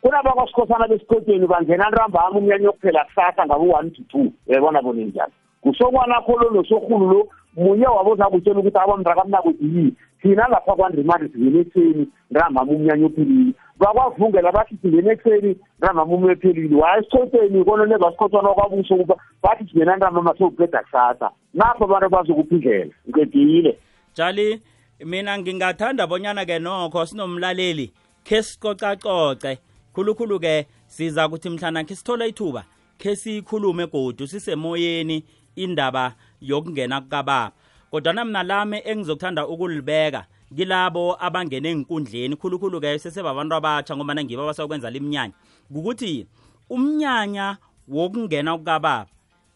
[0.03, 4.33] kunabakwasikhosana besikoteni bangena ntambama umnyanya okuphela kusasa ngabe u-one to two.
[4.47, 10.75] Yayibona bone njani kusokwanakho lo nosorhulu lo munye wabo zakutshela ukuthi abamntakamnakuthi yini thina lapha
[10.75, 13.53] kwandrimari singene ekuseni ntambama umnyanya ophelile.
[13.79, 19.97] Bakwavungela bathi singene ekuseni ntambama umnyanya ophelile waya esikhoteni konone basikhotshana kwabuso kuba bathi singena
[19.97, 21.31] ntambama sowuqeda kusasa.
[21.55, 23.79] Napho abantu bazokuphindlela ngiqedile.
[24.15, 24.63] Jali
[25.05, 27.93] mina ngingathanda bonyana ke nokho sinomlaleli
[28.25, 29.59] khe sicocacoce.
[29.95, 32.65] Khulukhulu ke siza kuthi mhlana khe sithola ithuba
[32.99, 35.25] khe sikhulume godu sisemoyeni
[35.57, 37.53] indaba yokungena kukababa.
[37.91, 40.25] Kodwana mina lami engizokuthanda ukulibeka
[40.57, 45.35] kilabo abangene enkundleni khulukhulu ke sesebabantu abatsha ngoba ngibo abasakwenza limnyanya
[45.71, 46.27] ukuthi
[46.71, 47.57] umnyanya
[47.88, 49.12] wokungena kukababa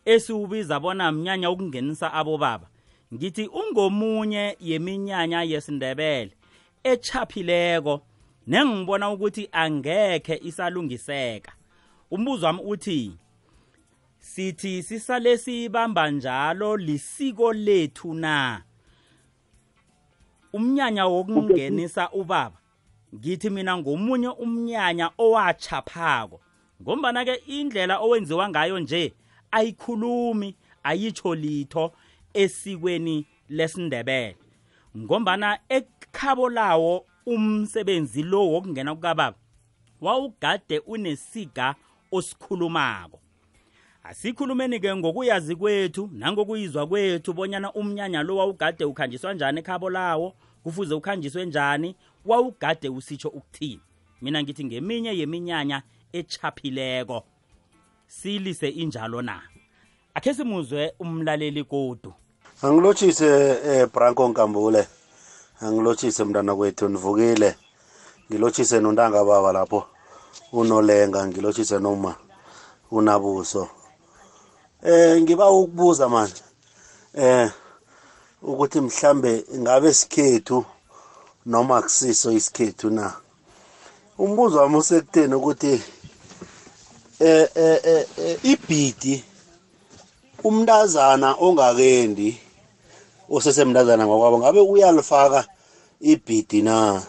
[0.06, 2.68] esiwubiza bona mnyanya wokungenisa abobaba.
[3.14, 6.32] Ngithi ungomunye yeminyanya yesindebele
[6.84, 8.00] echaphileko
[8.46, 11.52] nengibona ukuthi angekhe isalungiseka.
[12.10, 13.12] Umbuzo wami uthi
[14.18, 18.62] sithi sisale sibamba njalo lisiko lethu na?
[20.56, 22.58] Umnyanya wokungenisa ubaba.
[23.14, 26.40] Ngithi mina ngomunye umnyanya owachaphako
[26.82, 29.14] ngombana ke indlela owenziwa ngayo nje
[29.50, 31.92] ayikhulumi ayitsho litho
[32.34, 34.36] esikweni lesindebele.
[34.96, 39.36] Ngombana ekhabo lawo umsebenzi lo wokungena kukababa
[40.00, 41.74] wawugade unesiga
[42.12, 43.20] osikhulumako.
[44.04, 50.34] Asikhulumeni ke ngokuyazi kwethu nangokuyizwa kwethu bonyana umnyanya lo wawugade ukhanjiswa njani ekhabo lawo
[50.66, 53.80] kufuze ukhanjiswe njani wawugade usitsho ukuthini.
[54.22, 57.22] Mina ngithi ngeminye yeminyanya echaphileko
[58.06, 59.42] silise injalo na?
[60.14, 62.14] Akhe simuzwe umlaleli kodu
[62.62, 63.26] angilotshise
[63.64, 64.88] eh Branko Nkambule.
[65.60, 67.56] Angilotshise mntana kwethu nivukile.
[68.30, 69.86] Ngilotshise nontanga baba lapho.
[70.52, 72.14] Unolenga ngilotshise noma
[72.90, 73.68] unabuso.
[74.82, 76.42] Eh ngiba ukubuza manje.
[77.14, 77.50] Eh
[78.46, 80.64] ukuthi mhlambe ngabe sikhethu
[81.46, 83.12] noma kusiso isikhethu na.
[84.18, 85.82] Umbuzo wami usekutheni ukuthi
[87.20, 89.24] eh eh ibhidi
[90.44, 92.28] umntazana ongakendi
[93.34, 95.40] osesemntazana ngokwabo ngabe uyalifaka
[96.00, 97.02] ibhidi na?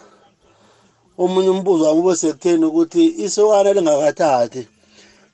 [1.18, 4.62] Omunye umbuzo wami ube sekutheni ukuthi isokana lingakathathi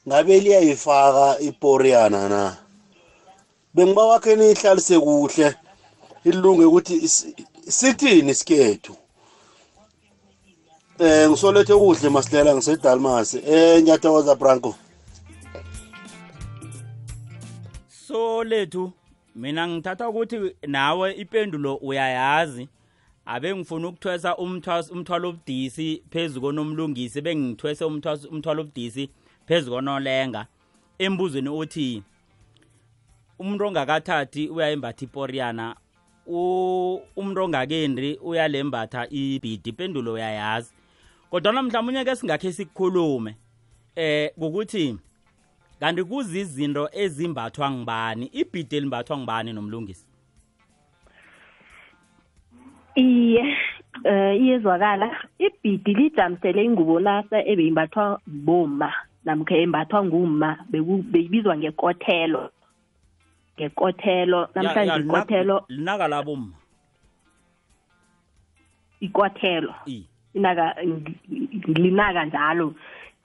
[0.09, 2.43] ngabe liyayifaka iporiyana na?
[3.75, 5.63] Bengiba wakhe nihlalise kuhle.
[6.25, 7.09] Ilunge ukuthi
[7.69, 8.97] sithini isikhethu?
[10.99, 14.75] Eh ngisolethe kuhle masilela ngisedalmas eh ngiyathokoza branko.
[17.89, 18.93] So lethu
[19.35, 22.69] mina ngithatha ukuthi nawe ipendulo uyayazi.
[23.27, 29.11] Abe ngifuna ukuthwesa umthwalo obudisi phezu konomlungisi bengithwese umthwalo obudisi
[29.47, 30.47] phezu konolenga.
[30.99, 32.03] Embuzweni othi
[33.39, 35.77] umuntu ongakathathi uyayimbatha iporiyana
[36.27, 40.73] umuntu ongakendi uyalembatha ibhidi ipendulo uyayazi.
[41.31, 43.37] Kodwa mhlawumnye ke singakhe sikukhulume
[43.97, 44.99] eh ukuthi
[45.81, 50.07] kanti kuzizinto ezimbathwa ngibani ibhidi elimbathwa ngibani nomlungisi?
[52.95, 53.57] Iye
[54.05, 55.11] eh iyezwakala.
[55.39, 58.93] Ibhidi lijamisele ingubo lasa ebeyimbathwa boma
[59.25, 62.51] namkha embathwa nguma beyibizwa ngekothelo.
[63.59, 66.55] Ngekothelo namhlanje ikothelo linaka labomma
[69.01, 69.75] ikothelo
[70.35, 70.75] inaka
[71.67, 72.75] linaka njalo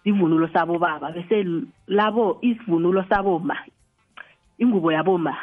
[0.03, 1.45] sivunulo sabobaba bese
[1.87, 3.57] labo isivunulo saboma
[4.57, 5.35] ingubo yaboma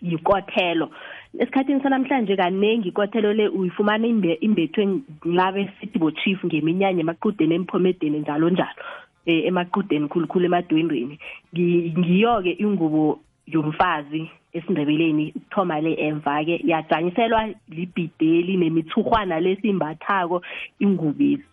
[0.00, 0.90] yikothelo
[1.38, 4.06] esikhathini sanamhlanje kaningi ikothelo le uyifumana
[4.40, 8.82] imbethwe ngabe sithi bo-chief ngeminyanya emaqudeni emphomedeni njalo njalo
[9.26, 11.18] eh emaqudeni khulukhulu emadwendweni.
[11.54, 20.42] Ngiyo-ke ingubo yomfazi esindebeleni ukuthoma le emva ke yajanyiselwa libhideli nemithurhwana lesimbathako
[20.78, 21.44] ingubezi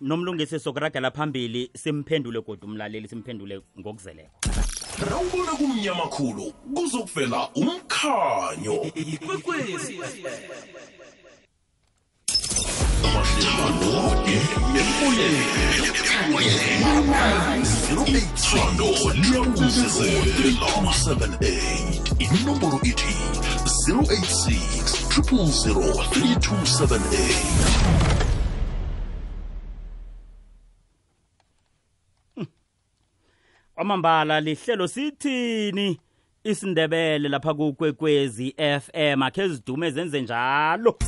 [0.00, 4.30] nomlungisi sokuragela phambili simphendule kodwa umlaleli simphendule ngokuzeleko.
[5.10, 8.76] Rawubona kumnyama khulu kuzokuvela umkhanyo.
[18.42, 20.66] thando liyakuzelela
[22.18, 23.14] inomboro ithi
[23.88, 25.46] 086 000
[26.10, 28.22] 3278
[33.74, 36.00] kwamambala lihlelo sithini?
[36.44, 40.98] Isindebele lapha kukwekwezi FM akhe zidume zenze njalo.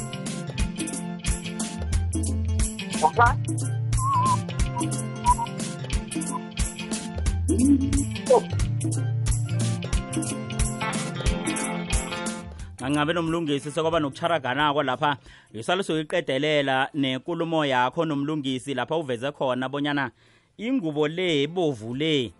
[12.81, 15.17] Ngangabe nomlungisi sekwaba nokucharaganako lapha
[15.53, 20.11] yisale soyiqedelela nenkulumo yakho nomlungisi lapha uveze khona bonyana
[20.59, 22.33] ingubo le ebovu le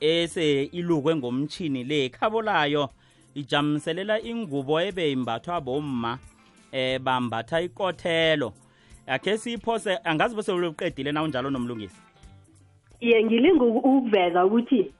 [0.00, 2.90] ese ilukwe ngomchini le khabo layo
[3.34, 6.18] ijamiselela ingubo ebe imbathwa bomma
[6.72, 8.52] eh bambatha ikothelo.
[9.06, 12.00] Akhe siyiphose angazi bese uliqedile na unjalo nomlungisi?
[13.00, 14.92] Iye ngilinga uku- ukuveza ukuthi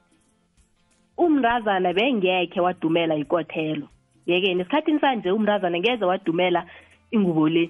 [1.17, 3.87] umntazana bengekhe wadumela ikothelo.
[4.25, 6.65] Yeke nesikhathini sanje umntazana ngeze wadumela
[7.11, 7.69] ingubo le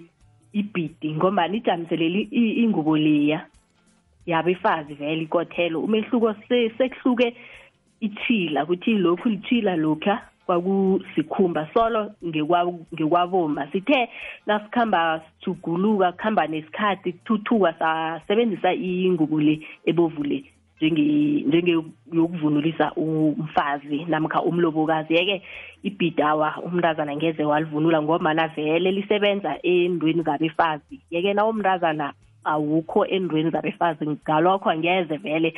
[0.53, 2.21] ibhidi ngombani ijamiseleli
[2.63, 3.45] ingubo leya.
[4.25, 5.81] Yabefazi vele ikothelo.
[5.81, 7.35] Umehluko se- sekuhluke
[8.01, 14.09] itshila ukuthi lokhu litshila lokha kwakusikhumba solo ngekwa- ngekwaboma sithe
[14.45, 20.43] nasikhamba sijuguluka kuhamba nesikhathi kuthuthuka sasebenzisa ingubo le ebovu le
[20.81, 25.13] njenge- njengeyokuvunulisa umfazi namkha umlobokazi.
[25.13, 25.41] Yeke
[25.83, 30.99] ibhidawa umntazana ngeze walivunula ngomana vele lisebenza endweni zabefazi.
[31.11, 35.53] Yeke na umntazana awukho endweni zabefazi ngalokho angeze vele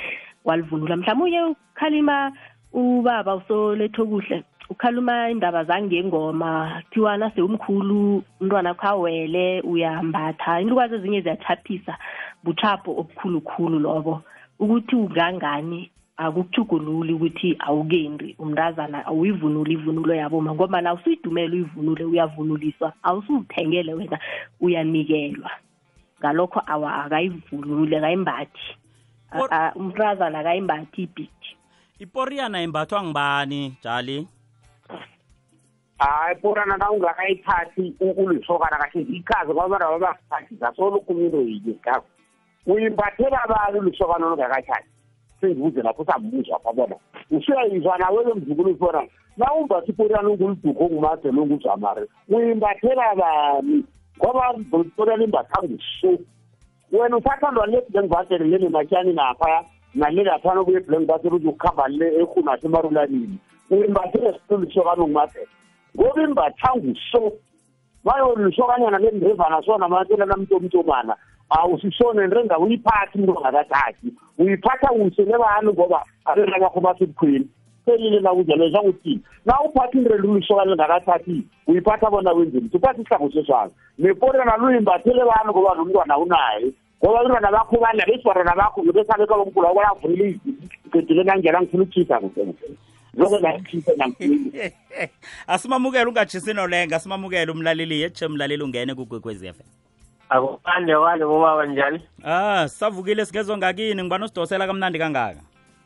[0.46, 0.98] walivunula.
[0.98, 2.32] Mhlawumbe ukhalima
[2.74, 10.62] ubaba usoletho kuhle ukhaluma indaba zangengoma kuthiwa nase umkhulu umntwana kho awele uyambatha.
[10.62, 11.97] Inlukazi ezinye ziyachaphisa
[12.43, 14.21] buchapho obukhulukhulu lobo.
[14.60, 23.93] Ukuthi ungangani akukuchugululi ukuthi awukendi umntazana awuyivunuli ivunulo yaboma ngoba na usuyidumele uyivunule uyavunuliswa awusuthengele
[23.93, 24.19] wena
[24.62, 25.52] uyanikelwa.
[26.19, 28.67] Ngalokho awa akayivunule akayimbathi.
[29.76, 31.49] Umntazana akayimbathi ibhidi
[31.99, 34.28] iporiyana imbathwa ngibani jali
[36.04, 42.06] hayi porana kaungakayithathi ulisokana kahle zikazi kwabana babasikhathi zasolokumilo yinye kazi
[42.68, 44.89] uyimbathela abantu ulisokana olungakathathi
[45.42, 46.96] sengibuze lapho sambuza kwabona
[47.32, 53.84] usuyayizwa nawe bemzukulu bona na umbathi iporana unguliduko ongumadela onguzamari uyimbathela bani?
[54.18, 56.20] Ngoba iporana imbathanga usu
[56.92, 59.63] wena usathandwa leblank basele lele matyani naphaya
[59.96, 63.38] nalelaphana obuye eblank basele uze ukukhamba le ehunathi e emarulanini.
[63.72, 65.48] Uyimbathele situlu lisokana ongumadela
[65.96, 67.34] ngoba imbathanga uso
[68.04, 71.16] bayolisokanyana lembevana sona matela namtomtomana
[71.50, 74.08] awusisone nto endawo uyiphathe umntu ongakathathi
[74.40, 77.48] uyiphatha usele bani ngoba abenakakho basebukhweni
[77.86, 84.58] selile nakunjalo sangokuthini na uphatha indreli ulisokane lingakathathi uyiphatha bona wenzeni uphatha isihlangoso salo neporana
[84.58, 86.74] luyimbathele bani ngoba nomntwana unaye?
[87.04, 90.40] Ngoba abantwana bakho badla besibantwana bakho ngebesabeka bomkhulu abo bayavulile
[90.86, 92.78] igedule nangena ngifuna ukutshisa kuhle kuhle.
[93.13, 94.52] Zoke nakutshisa namkhulu
[95.47, 99.63] asimamukele ungatshisi nolenga asimamukele umlaleli yetshe mlaleli ungene kugwegwezi FM
[100.30, 102.02] akupande wale bobaba njani?
[102.26, 105.39] Ah sisavukile sigezwa ngakini ngibani usidosela kamnandi kangaka?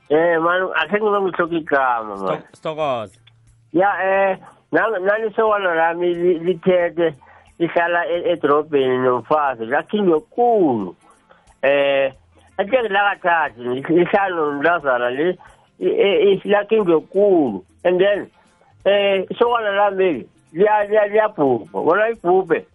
[0.09, 2.41] Eh man akhe ngibe ngihloka igama man.
[2.53, 3.19] Sithokoze
[3.73, 3.89] ya
[4.31, 4.37] eh
[4.71, 7.13] nami nani sewala lami li- lithethe
[7.59, 10.95] lihlala e- edorobheni nomfazi lakhinywe kulu
[11.61, 12.13] eh
[12.57, 13.61] ateke lakathathi
[13.93, 15.09] lihlala nomntazana
[15.79, 18.27] li lakhinywe kulu and then
[18.85, 21.83] eh isokana lami liya- liya- liyabhubha.
[21.83, 22.65] Bona ibhubhe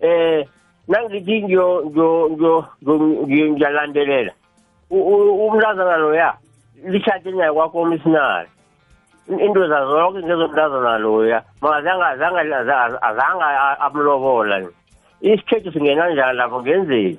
[0.00, 0.46] eh
[0.88, 2.66] nangithi ngiyo ngiyo ngiyo
[3.26, 4.32] ngiyo- ngiyalandelela.
[4.90, 6.34] U- u- umntazana loya
[6.84, 8.48] lishade naye kwakomisinari
[9.28, 12.40] into zazonke ngezomntazana loya makazange azange
[13.00, 13.44] azange
[13.80, 14.68] amlobola ni
[15.20, 16.62] isikhethu singena njani lapho?
[16.62, 17.18] Ngenzeni?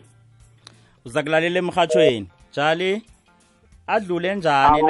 [1.05, 3.01] Uza kulalela emhathweni jali
[3.87, 4.83] adlule njani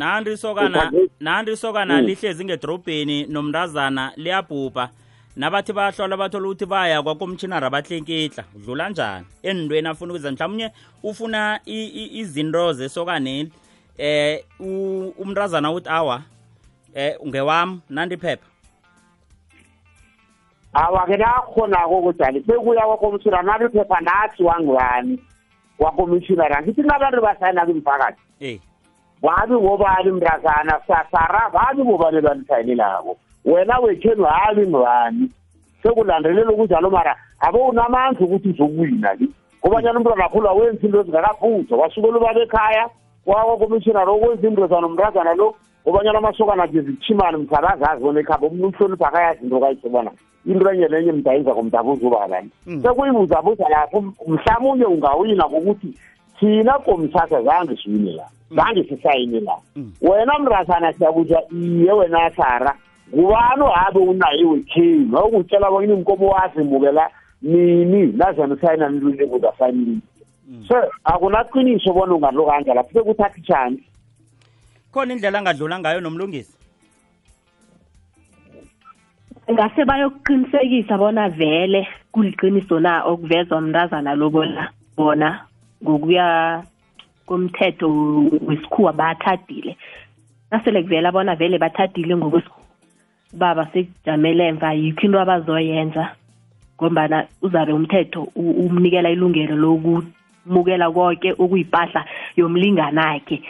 [0.00, 2.06] na- nandi isokana nandi isokana Mm.
[2.06, 4.88] lihlezi ngedrobheni nomntazana liyabhubha.
[5.36, 9.26] Nabathi bayahlola bathola ukuthi baya kwakomtshinara bahlenkitla udlula njani?
[9.42, 10.70] Endweni afuna ukuza mhlawumnye
[11.02, 13.52] ufuna i- i- izinto zesokaneli
[13.98, 16.22] eh u- umntazana uthi awa
[16.94, 18.46] eh ngewami nandi phepha
[20.72, 25.18] awake nakhonako ukujali sekuya kwakomishina nabi phepha nathi wangubani
[25.78, 28.20] wakomishina angithi nabantu basayina kumphakathi
[29.22, 35.30] eh babi ngobani mntazana sasara babi ngobani balisayinelako wena wekhenu habi ngubani
[35.82, 39.26] sekulandelela ukunjalo mara abo unamandla ukuthi uzokuwina ke.
[39.60, 41.78] Ngobanyana umntwana akhula wenza into ezingakaphuzwa.
[41.78, 42.88] Wasukela ubaba ekhaya
[43.26, 45.54] wakwakomishinari okwenza into zanomntazana lo.
[45.84, 50.10] Ngobanyana amasokana akhe zikuchimane mthalazazi bona ekhaba umuntu uhlonipha akayazi into kayisobana
[50.46, 52.50] into enye nenye mdayiza komdabuza ubabani
[52.82, 55.94] sekuyibuzabuza lapho mhlawumunye ungawina ngokuthi
[56.40, 59.56] thina komthatha zange siwine la zange sisayine la.
[60.00, 62.74] Wena mrazana siyakuza iye wena sara
[63.14, 65.18] ngubani ohabe unaye wekhenu?
[65.18, 67.10] Awukutshela bona inkomo wazimukela
[67.42, 68.06] nini?
[68.06, 70.00] Naze nisayina nilwile kuza sayinile
[70.68, 70.74] so
[71.04, 73.82] akunaqiniso bona ungalo kanje lapho sekuthatha ichance
[74.92, 76.54] khona indlela angadlula ngayo nomlungisi?
[79.50, 85.49] Ngase bayokuqinisekisa bona vele kuliqiniso na okuvezwa mntazana lobola bona.
[85.82, 86.62] Ngokuya
[87.26, 87.88] komthetho
[88.46, 89.76] wesikhuwa bathadile.
[90.50, 92.60] Nasele kuvela bona vele bathadile ngokwesikhuwa
[93.32, 96.14] baba sekujamele emva yikho into abazoyenza
[96.76, 102.04] ngombana uzabe umthetho umnikela ilungelo lokumukela konke okuyipahla
[102.36, 103.42] yomlinganakhe.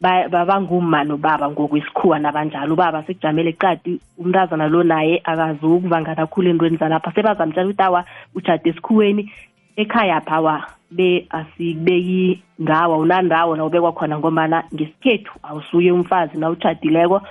[0.00, 2.74] Babanguma nobaba ngokwesikhuwa nabanjalo.
[2.74, 7.12] Ubaba sekujamele qadi umntazana lo naye akazukuvanga kakhulu entweni zalapha.
[7.12, 9.32] Sebazamtshela ukuthi awa utshade esikhuweni
[9.76, 17.22] ekhaya phawa be asikubeki ngawa unandawo la ubekwa khona ngombana ngesikhethu awusuye umfazi na utshadileko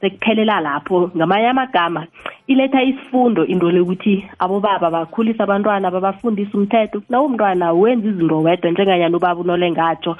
[0.00, 1.10] sekuphelela lapho.
[1.16, 2.06] Ngamanye amagama
[2.46, 9.40] iletha isifundo into lokuthi abobaba bakhulisa abantwana babafundisa umthetho nawumntwana wenza izinto wedwa njenganyana ubaba
[9.40, 10.16] unolengatsho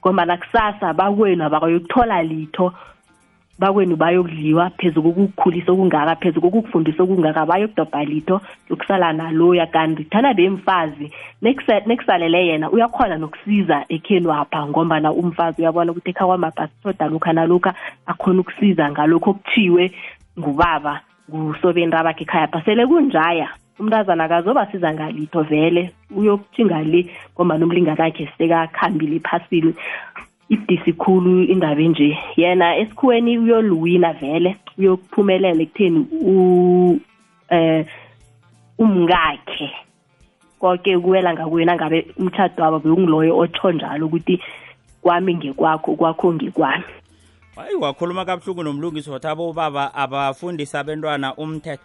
[0.00, 2.72] ngombana kusasa bakwenu abakayokuthola litho.
[3.58, 8.40] Bakwenu bayokudliwa phezu kokukukhulisa okungaka phezu kokukufundisa okungaka bayokudobha litho
[8.70, 11.10] yokusala naloya kanti thana bemfazi
[11.42, 17.32] nekuse- nekusalele yena uyakhona nokusiza ekhenu apha ngombana umfazi uyabona ukuthi ekha kwamabhasi thoda lokha
[17.32, 17.74] nalokha
[18.06, 19.92] akhona ukusiza ngalokho okuthiwe
[20.38, 21.00] ngubaba
[21.30, 23.48] ngusobeni bakhe ekhaya pha sele kunjaya
[23.78, 29.74] umntazana akazobasiza ngalitho vele uyokuthinga le ngombana umlinganakhe sekakhambile iphasini
[30.48, 32.18] idisi khulu indaba enje.
[32.36, 37.00] Yena esikhuweni uyoluwina vele uyokuphumelela ekutheni u
[37.50, 37.86] eh
[38.78, 39.70] umngakhe
[40.60, 44.40] konke kuwela ngakwena ngabe umtshado wabo bekungiloyo otsho njalo ukuthi
[45.02, 46.84] kwami ngekwakho kwakho ngekwami.
[47.56, 51.82] Hayi wakhuluma kabuhlungu nomlungisi wathi abobaba abafundisa abentwana umthetho.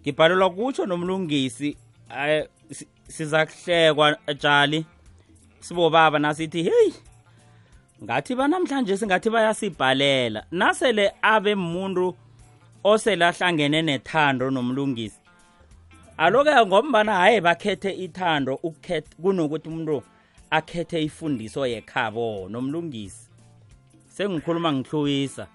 [0.00, 1.76] Ngibhalelwa kutsho nomlungisi
[2.28, 4.84] eh, si- siza kuhlekwa tshali
[5.60, 6.94] sibobaba nasithi heyi
[8.04, 10.44] ngathi banamhlanje singathi bayasibhalela.
[10.52, 12.14] Nasele abe muntu
[12.84, 15.20] osele ahlangene nethando nomlungisi.
[16.18, 18.56] Aloke ngombana hayi bakhethe ithando
[19.22, 20.02] kunokuthi umuntu
[20.50, 23.28] akhethe ifundiso yekhabo nomlungisi.
[24.08, 25.46] Sengikhuluma ngihluwisa.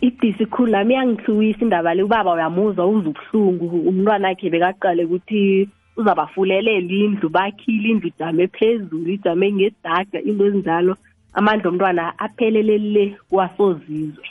[0.00, 2.02] Idisi khulu nami iyangihluwisa indaba le.
[2.02, 3.88] Ubaba uyamuzwa uza ubuhlungu.
[3.88, 10.96] Umntwana akhe bekaqale ukuthi uzabafulelela indlu bakhile indlu ijame phezulu ijame ngedaga into ezinjalo
[11.34, 14.26] amandla omntwana aphelelele kwasozizwe.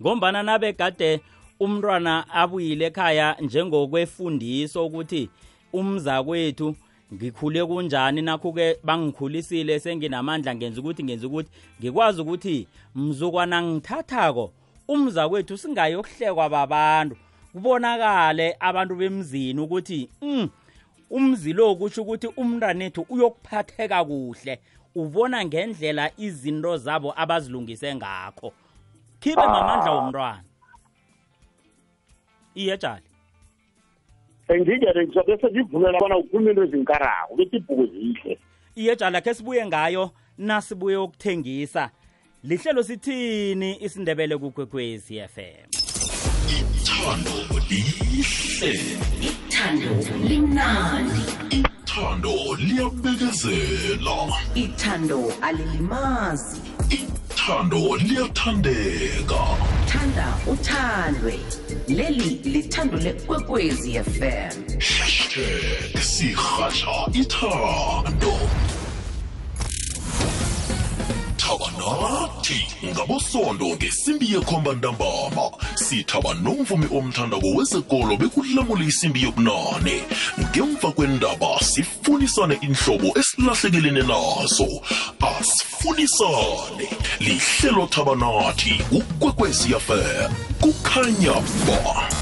[0.00, 1.20] Ngombana nabegade
[1.60, 5.30] umntwana abuyile ekhaya njengokwefundiso ukuthi
[5.72, 6.76] umza kwethu
[7.14, 8.22] ngikhule kunjani?
[8.22, 11.50] Nakho-ke bangikhulisile senginamandla ngenza ukuthi ngenza ukuthi.
[11.80, 14.52] Ngikwazi ukuthi mzukwana ngithathako
[14.88, 17.16] umza kwethu singayokuhlekwa babantu.
[17.52, 20.48] Kubonakale abantu bemzini ukuthi mm,
[21.10, 24.60] umzi lo kusho ukuthi umntanethu uyokuphatheka kuhle.
[24.94, 28.52] Ubona ngendlela izinto zabo abazilungise ngakho.
[29.20, 30.44] Khibe mamandla womntwana.
[32.54, 33.04] Iye tshali.
[34.48, 38.38] Engingene ngizobe sengivumela bona ukhuluma into ezinkarako bethi ibhuku zihle.
[38.76, 41.90] Iye tshali akhe sibuye ngayo nasibuye ukuthengisa.
[42.44, 45.70] Lihlelo sithini isindebele kukwekwezi FM
[46.50, 47.30] ithando
[47.68, 48.72] lihle.
[49.28, 49.92] Ithando
[50.28, 51.79] limnandi.
[52.00, 56.60] Ithando liyabekezela ithando alilimazi.
[56.90, 59.40] Ithando liyathandeka.
[59.86, 61.38] Thanda uthandwe.
[61.88, 68.32] Leli lithando lekwekwezi fm hashtag sirhatha ithando
[71.50, 75.50] thabanathi ngabosondo ngesimbi yekhomba ntambama.
[75.74, 80.02] Sithaba nomvumi omthandako wezekolo bekulamula isimbi yobunane.
[80.40, 84.68] Ngemva kwendaba sifunisane inhlobo esilahlekelene nazo.
[85.20, 86.88] Asifunisane.
[87.20, 90.30] Lihlelo thabanathi ukwekwesiyafem
[90.60, 91.34] kukhanya
[91.66, 92.19] ba.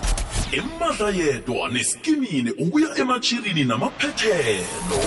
[0.52, 4.98] Emadla yedwa neskimini ukuya ematshirini namaphethelo.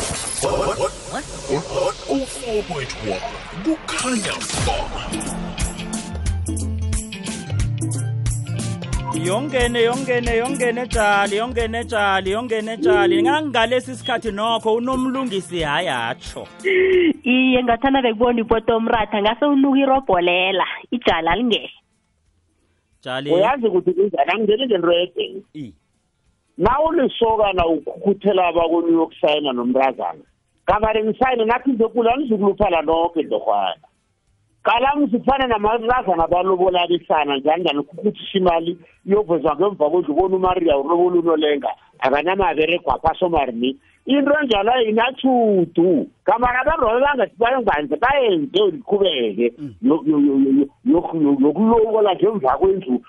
[0.41, 3.15] 04.1
[3.63, 4.33] kukhanya
[4.65, 4.75] ba.
[9.25, 16.47] Yongene yongene yongene jali yongene jali yongene jali ngangalesi sikhathi nokho unomlungisi hayi atsho
[17.23, 21.80] iye ngathana bekubona ipoto omratha ngase unuka irobholela ijala lingehe jali
[23.33, 25.43] uyazi ukuthi kunjani angingeni ngento ede
[26.57, 30.23] na ulisokana ukhukhuthela abakoni uyokusayina nomntazana.
[30.65, 33.87] Kabari ngisayine nathi nzekula nizukuluphala nonke ndorhwana
[34.63, 41.69] kalamu sifana namalazana balobolakisana njani njani ukhukhuthisha imali iyovezwa ngemva kwendlu ubona umaria ulobola unolenga.
[41.99, 44.71] Akanamaberegwa phasomarini into enjalo
[46.61, 49.53] abantu babe bangathi bayenganze bayenze liqhubeke
[51.41, 53.01] yokulobola ngemva kwendlu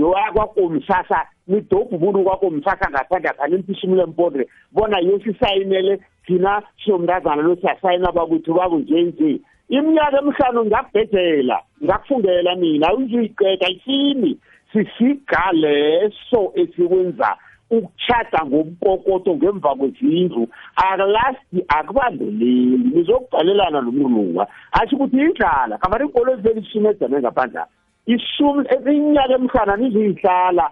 [0.00, 8.54] yoyakwakomsasa nidobhu umuntu kwakomsasa ngaphandle khani imphishimule empondre bona yosisayinele thina siyomntazana lo siyasayina bakwethu
[8.54, 14.38] bakunje nje iminyaka emihlanu ngakubhedela ngakufundela mina uyiqeda isini
[14.72, 17.36] sisiga leso esikwenza
[17.70, 20.48] ukuchata ngomkokoto ngemva kwezindlu.
[20.76, 27.66] Akulasti akubambeleli nizokubhalelana nomlunga asho ukuthi indlala kamari inkolo ezivele ishumi ejame ngaphandla
[28.06, 30.70] ishumi iminyaka emhlana niziyihlala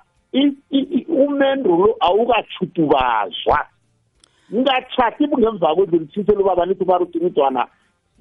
[1.08, 3.58] umendulo awukachutubazwa
[4.50, 7.30] ningachati ngemva kwendlu lithithe lubaba nithi umarutini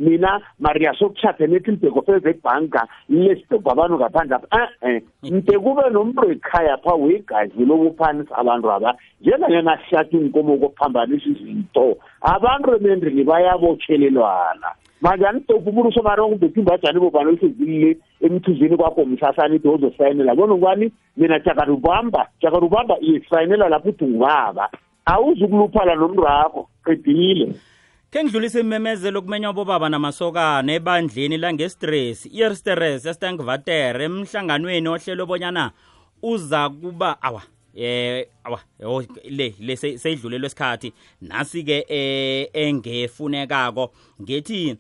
[0.02, 6.32] mina maria sokuchata nethi mbheko feze ebhanka lesitobha abantu ngaphandle apha e-e mde kube nomntu
[6.32, 8.96] ekhaya pha wegazi lokuphanisa abantu aba.
[9.22, 11.98] Njenganyana sihlathi inkomo kophambanisa izinto.
[12.22, 14.70] Abantu emendrini bayabotshelelwana
[15.02, 20.36] manje anidobha umuntu usomarongo bethi bobani olisezilile emthuzini kwakho msasani ithi ozosayinela.
[20.36, 20.92] Bona ngubani?
[21.18, 22.28] Mina jakarubamba.
[22.42, 24.70] Jakarubamba isayinela lapho uthi ngubaba
[25.06, 27.54] awuzukuluphala nomntu wakho qedile.
[28.12, 35.72] Ke ngidlulise imemezelo kumenywa bobaba namasokana ebandleni langestress iersteres estangivatere emhlanganweni ohlelo bonyana
[36.22, 37.42] uza kuba awa
[37.76, 38.60] eh awa
[39.30, 40.94] le le seyidlulelwe isikhathi.
[41.22, 43.92] Nasi-ke eh, engefunekako
[44.22, 44.76] ngethi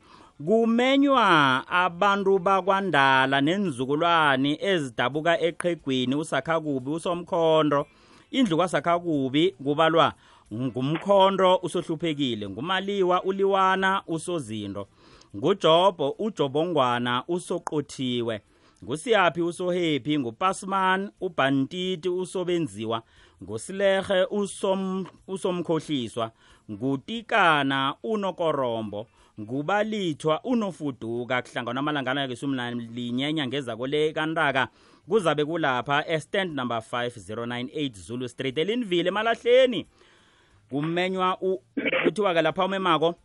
[0.45, 7.87] kumenywa abantu bakwandala nenzukulwane ezidabuka eqhegwini usakhakubi usomkhondo
[8.31, 10.13] indlu kwasakhakubi kubalwa
[10.53, 14.87] ngumkhondo usohluphekile ngumaliwa uliwana usozinto
[15.35, 18.41] ngujobho ujobongwana usoqothiwe
[18.83, 23.03] ngusiyaphi usohephi ngupasman ubhantiti usobenziwa
[23.43, 26.31] ngusilehe usom usomkhohliswa
[26.71, 29.07] ngutikana unokorombo
[29.39, 34.67] ngubalithwa unofuduka kuhlangana amalangana kesumlinye enyangeza kole kantaka
[35.09, 39.85] kuzabe kulapha estand number 5098 zulu street elinville emalahleni
[40.71, 41.37] kumenywa
[42.03, 43.15] kuthiwa-ke lapha umemako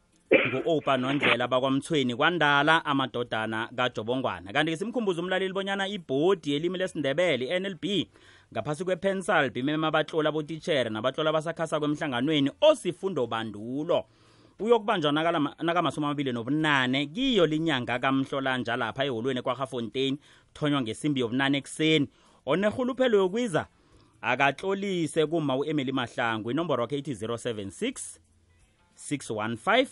[0.48, 4.52] ngu-opa nondlela bakwamthweni kwandala amadodana kajobongwana.
[4.52, 7.84] Kanti-ke simkhumbuza umlaleli bonyana ibhodi yelimi lesindebele i-nlb
[8.52, 14.04] ngaphasi kwepensal bimema abatloli abotitshere nabatloli abasakhasa kwemhlanganweni osifundo bandulo
[14.60, 15.12] uyokubanjwa
[15.62, 20.18] nakamasumi amabili nobunane kiyo linyanga kamhlolanja lapha eholweni kwarhafontein
[20.54, 22.08] thonywa ngesimbi yobunane ekuseni.
[22.46, 23.66] Onehuluphelo yokwiza
[24.26, 28.18] akatlolise kuma u-emily mahlangu inomboro yakhe ithi 076
[29.10, 29.86] 615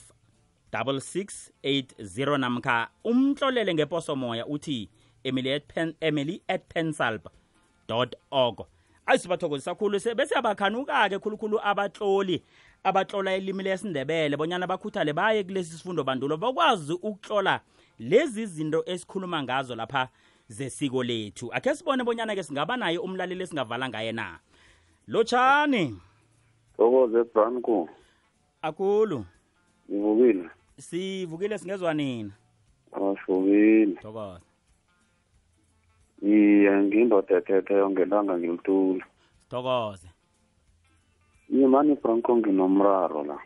[0.72, 4.88] 6680 namkha umtlolele ngeposomoya uthi
[5.24, 7.28] emily at, pen, emily at pensalp
[8.30, 8.60] org.
[9.06, 10.00] Ayisibathokozisa khulu.
[10.16, 12.42] Bese abakhanuka-ke khulukhulu abatloli
[12.84, 17.60] abatlola ilimi lesindebele bonyana bakhuthale baye kulesi sifundo bandulo bakwazi ukutlola
[17.98, 20.08] lezi zinto esikhuluma ngazo lapha
[20.48, 21.50] zesiko lethu.
[21.52, 24.38] Akhe sibone bonyana-ke singaba naye umlaleli esingavala ngaye na?
[25.08, 25.96] Lotshani.
[26.76, 27.88] Thokoze branco
[28.62, 29.24] akulu.
[29.90, 30.50] Ngivukile.
[30.78, 32.30] Sivukile singezwa nina?
[32.92, 34.40] Asivukile thokoza
[36.22, 39.04] iye ngindoda ethethe yongelanga ngilitula
[39.42, 40.08] sithokoze
[41.50, 43.38] iye mani branco nginomraro la.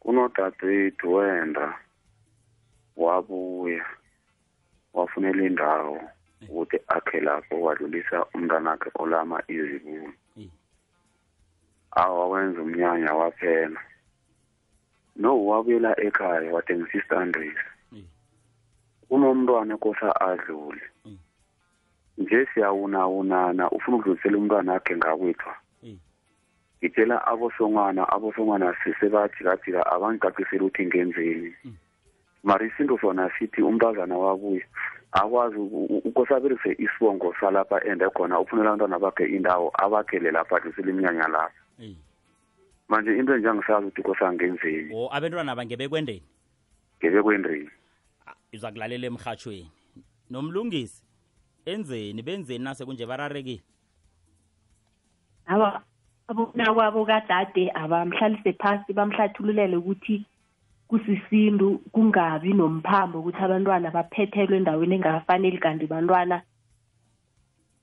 [0.00, 1.78] Kunodadewethu wenda
[2.96, 3.86] wabuya.
[4.96, 6.00] Wafunela indawo
[6.48, 10.12] ukuthi akhe lapho wadlulisa umntanakhe olama izibulu
[12.02, 13.80] awa wenza umnyanya waphela.
[15.16, 17.60] No wabuyela ekhaya wathengisa istandaries
[19.10, 20.82] unomntwana kosa adlule.
[22.18, 25.52] Nje siyawunawunana ufuna ukudlulisela umntwana akhe ngakwethu
[26.78, 31.50] ngitshela abosongwana abosongwana sisebajikajika abangicacisela ukuthi ngenzeni.
[31.64, 31.85] Mara
[32.66, 34.66] isinto sona sithi umntazana wabuya.
[35.12, 35.56] Akwazi
[36.04, 41.66] ukosaberise isibongo salapha ende khona ufunela abantwana bakhe indawo abakhele lapha adlulisela iminyanya lapha
[42.88, 46.22] manje into enjengisazi ukuthi kosangenzeni o abantwana bangebekwendeni?
[46.98, 47.70] Ngebekwendeni.
[48.54, 49.70] Uza kulalela emhatshweni
[50.30, 51.02] nomlungisi
[51.66, 53.62] enzeni benzeni nase kunje bararekile?
[55.46, 55.82] Awa
[56.28, 60.24] abona kwabo kadade abamhlalise phasi bamhlathululele ukuthi
[60.88, 66.42] kusisintu kungabi nomphambo ukuthi abantwana baphethelwe endaweni engakafaneli kanti bantwana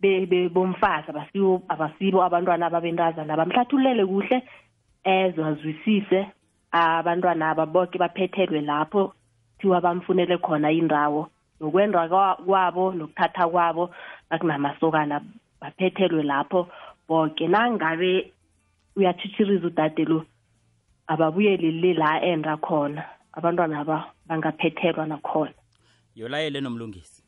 [0.01, 4.37] be- be- bomfazi abasibo abasibo abantwana ababentazana bamhlathululele kuhle
[5.03, 6.19] ezwe azwisise
[6.71, 9.13] abantwana aba bonke baphethelwe lapho
[9.59, 11.29] thiwa bamfunele khona indawo.
[11.59, 13.89] Nokwenda kwa- kwabo nokuthatha kwabo
[14.29, 15.21] akunamasokana
[15.61, 16.67] baphethelwe lapho
[17.07, 18.31] bonke nangabe
[18.95, 20.25] uyatshitshiriza udade lo
[21.07, 25.53] ababuyele le la enda khona abantwana aba bangaphethelwa nakhona.
[26.15, 27.23] Yolayele nomlungisi.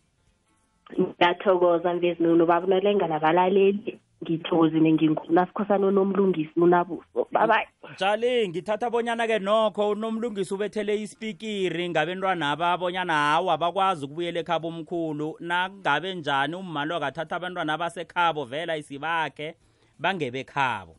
[1.00, 4.00] Ngiyathokoza mvezinuno babunalenga nabalaleli.
[4.24, 7.68] Ngithokozile ngingunasikhosana nomlungisi unabuso babayi
[8.00, 15.38] jali ngithatha bonyana-ke nokho unomlungisi ubethele ispikiri ngabentwana aba bonyana hawu abakwazi ukubuyela ekhabo omkhulu.
[15.40, 19.56] Nangabe njani ummalo akathatha abantwana abasekhabo vela isibakhe
[20.00, 20.96] bangebekhabo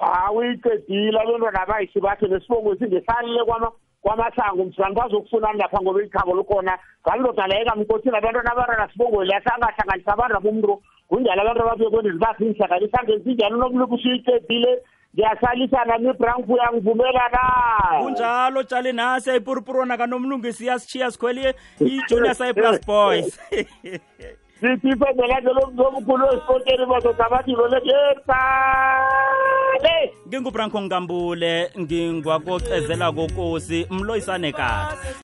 [0.00, 3.72] awuyiqedile abantwana abayisi bakhe nesibongo singesalile kwama
[4.02, 4.64] kwamasango.
[4.64, 10.36] Msani bazokufunani lapha ngoba ikhabo lukhona ngalidoda la ekamkosini abantwana abarana sibongo lesa angahlanganisa abantu
[11.08, 11.66] kunjalo abantu
[15.14, 15.98] ngiyasalisana
[16.56, 17.42] yangivumela na
[18.02, 18.62] kunjalo
[19.30, 20.66] ayipurupurwana kanomlungisi
[21.10, 22.34] sikhweli i-junior
[22.86, 23.40] boys
[24.60, 28.20] sithi ifezelakhe lomkhulu wesikoteni bazoda bathi lolekesale
[30.28, 35.14] ngingubranko nkambule ngingwakocezela kokosi mloyisane kahle.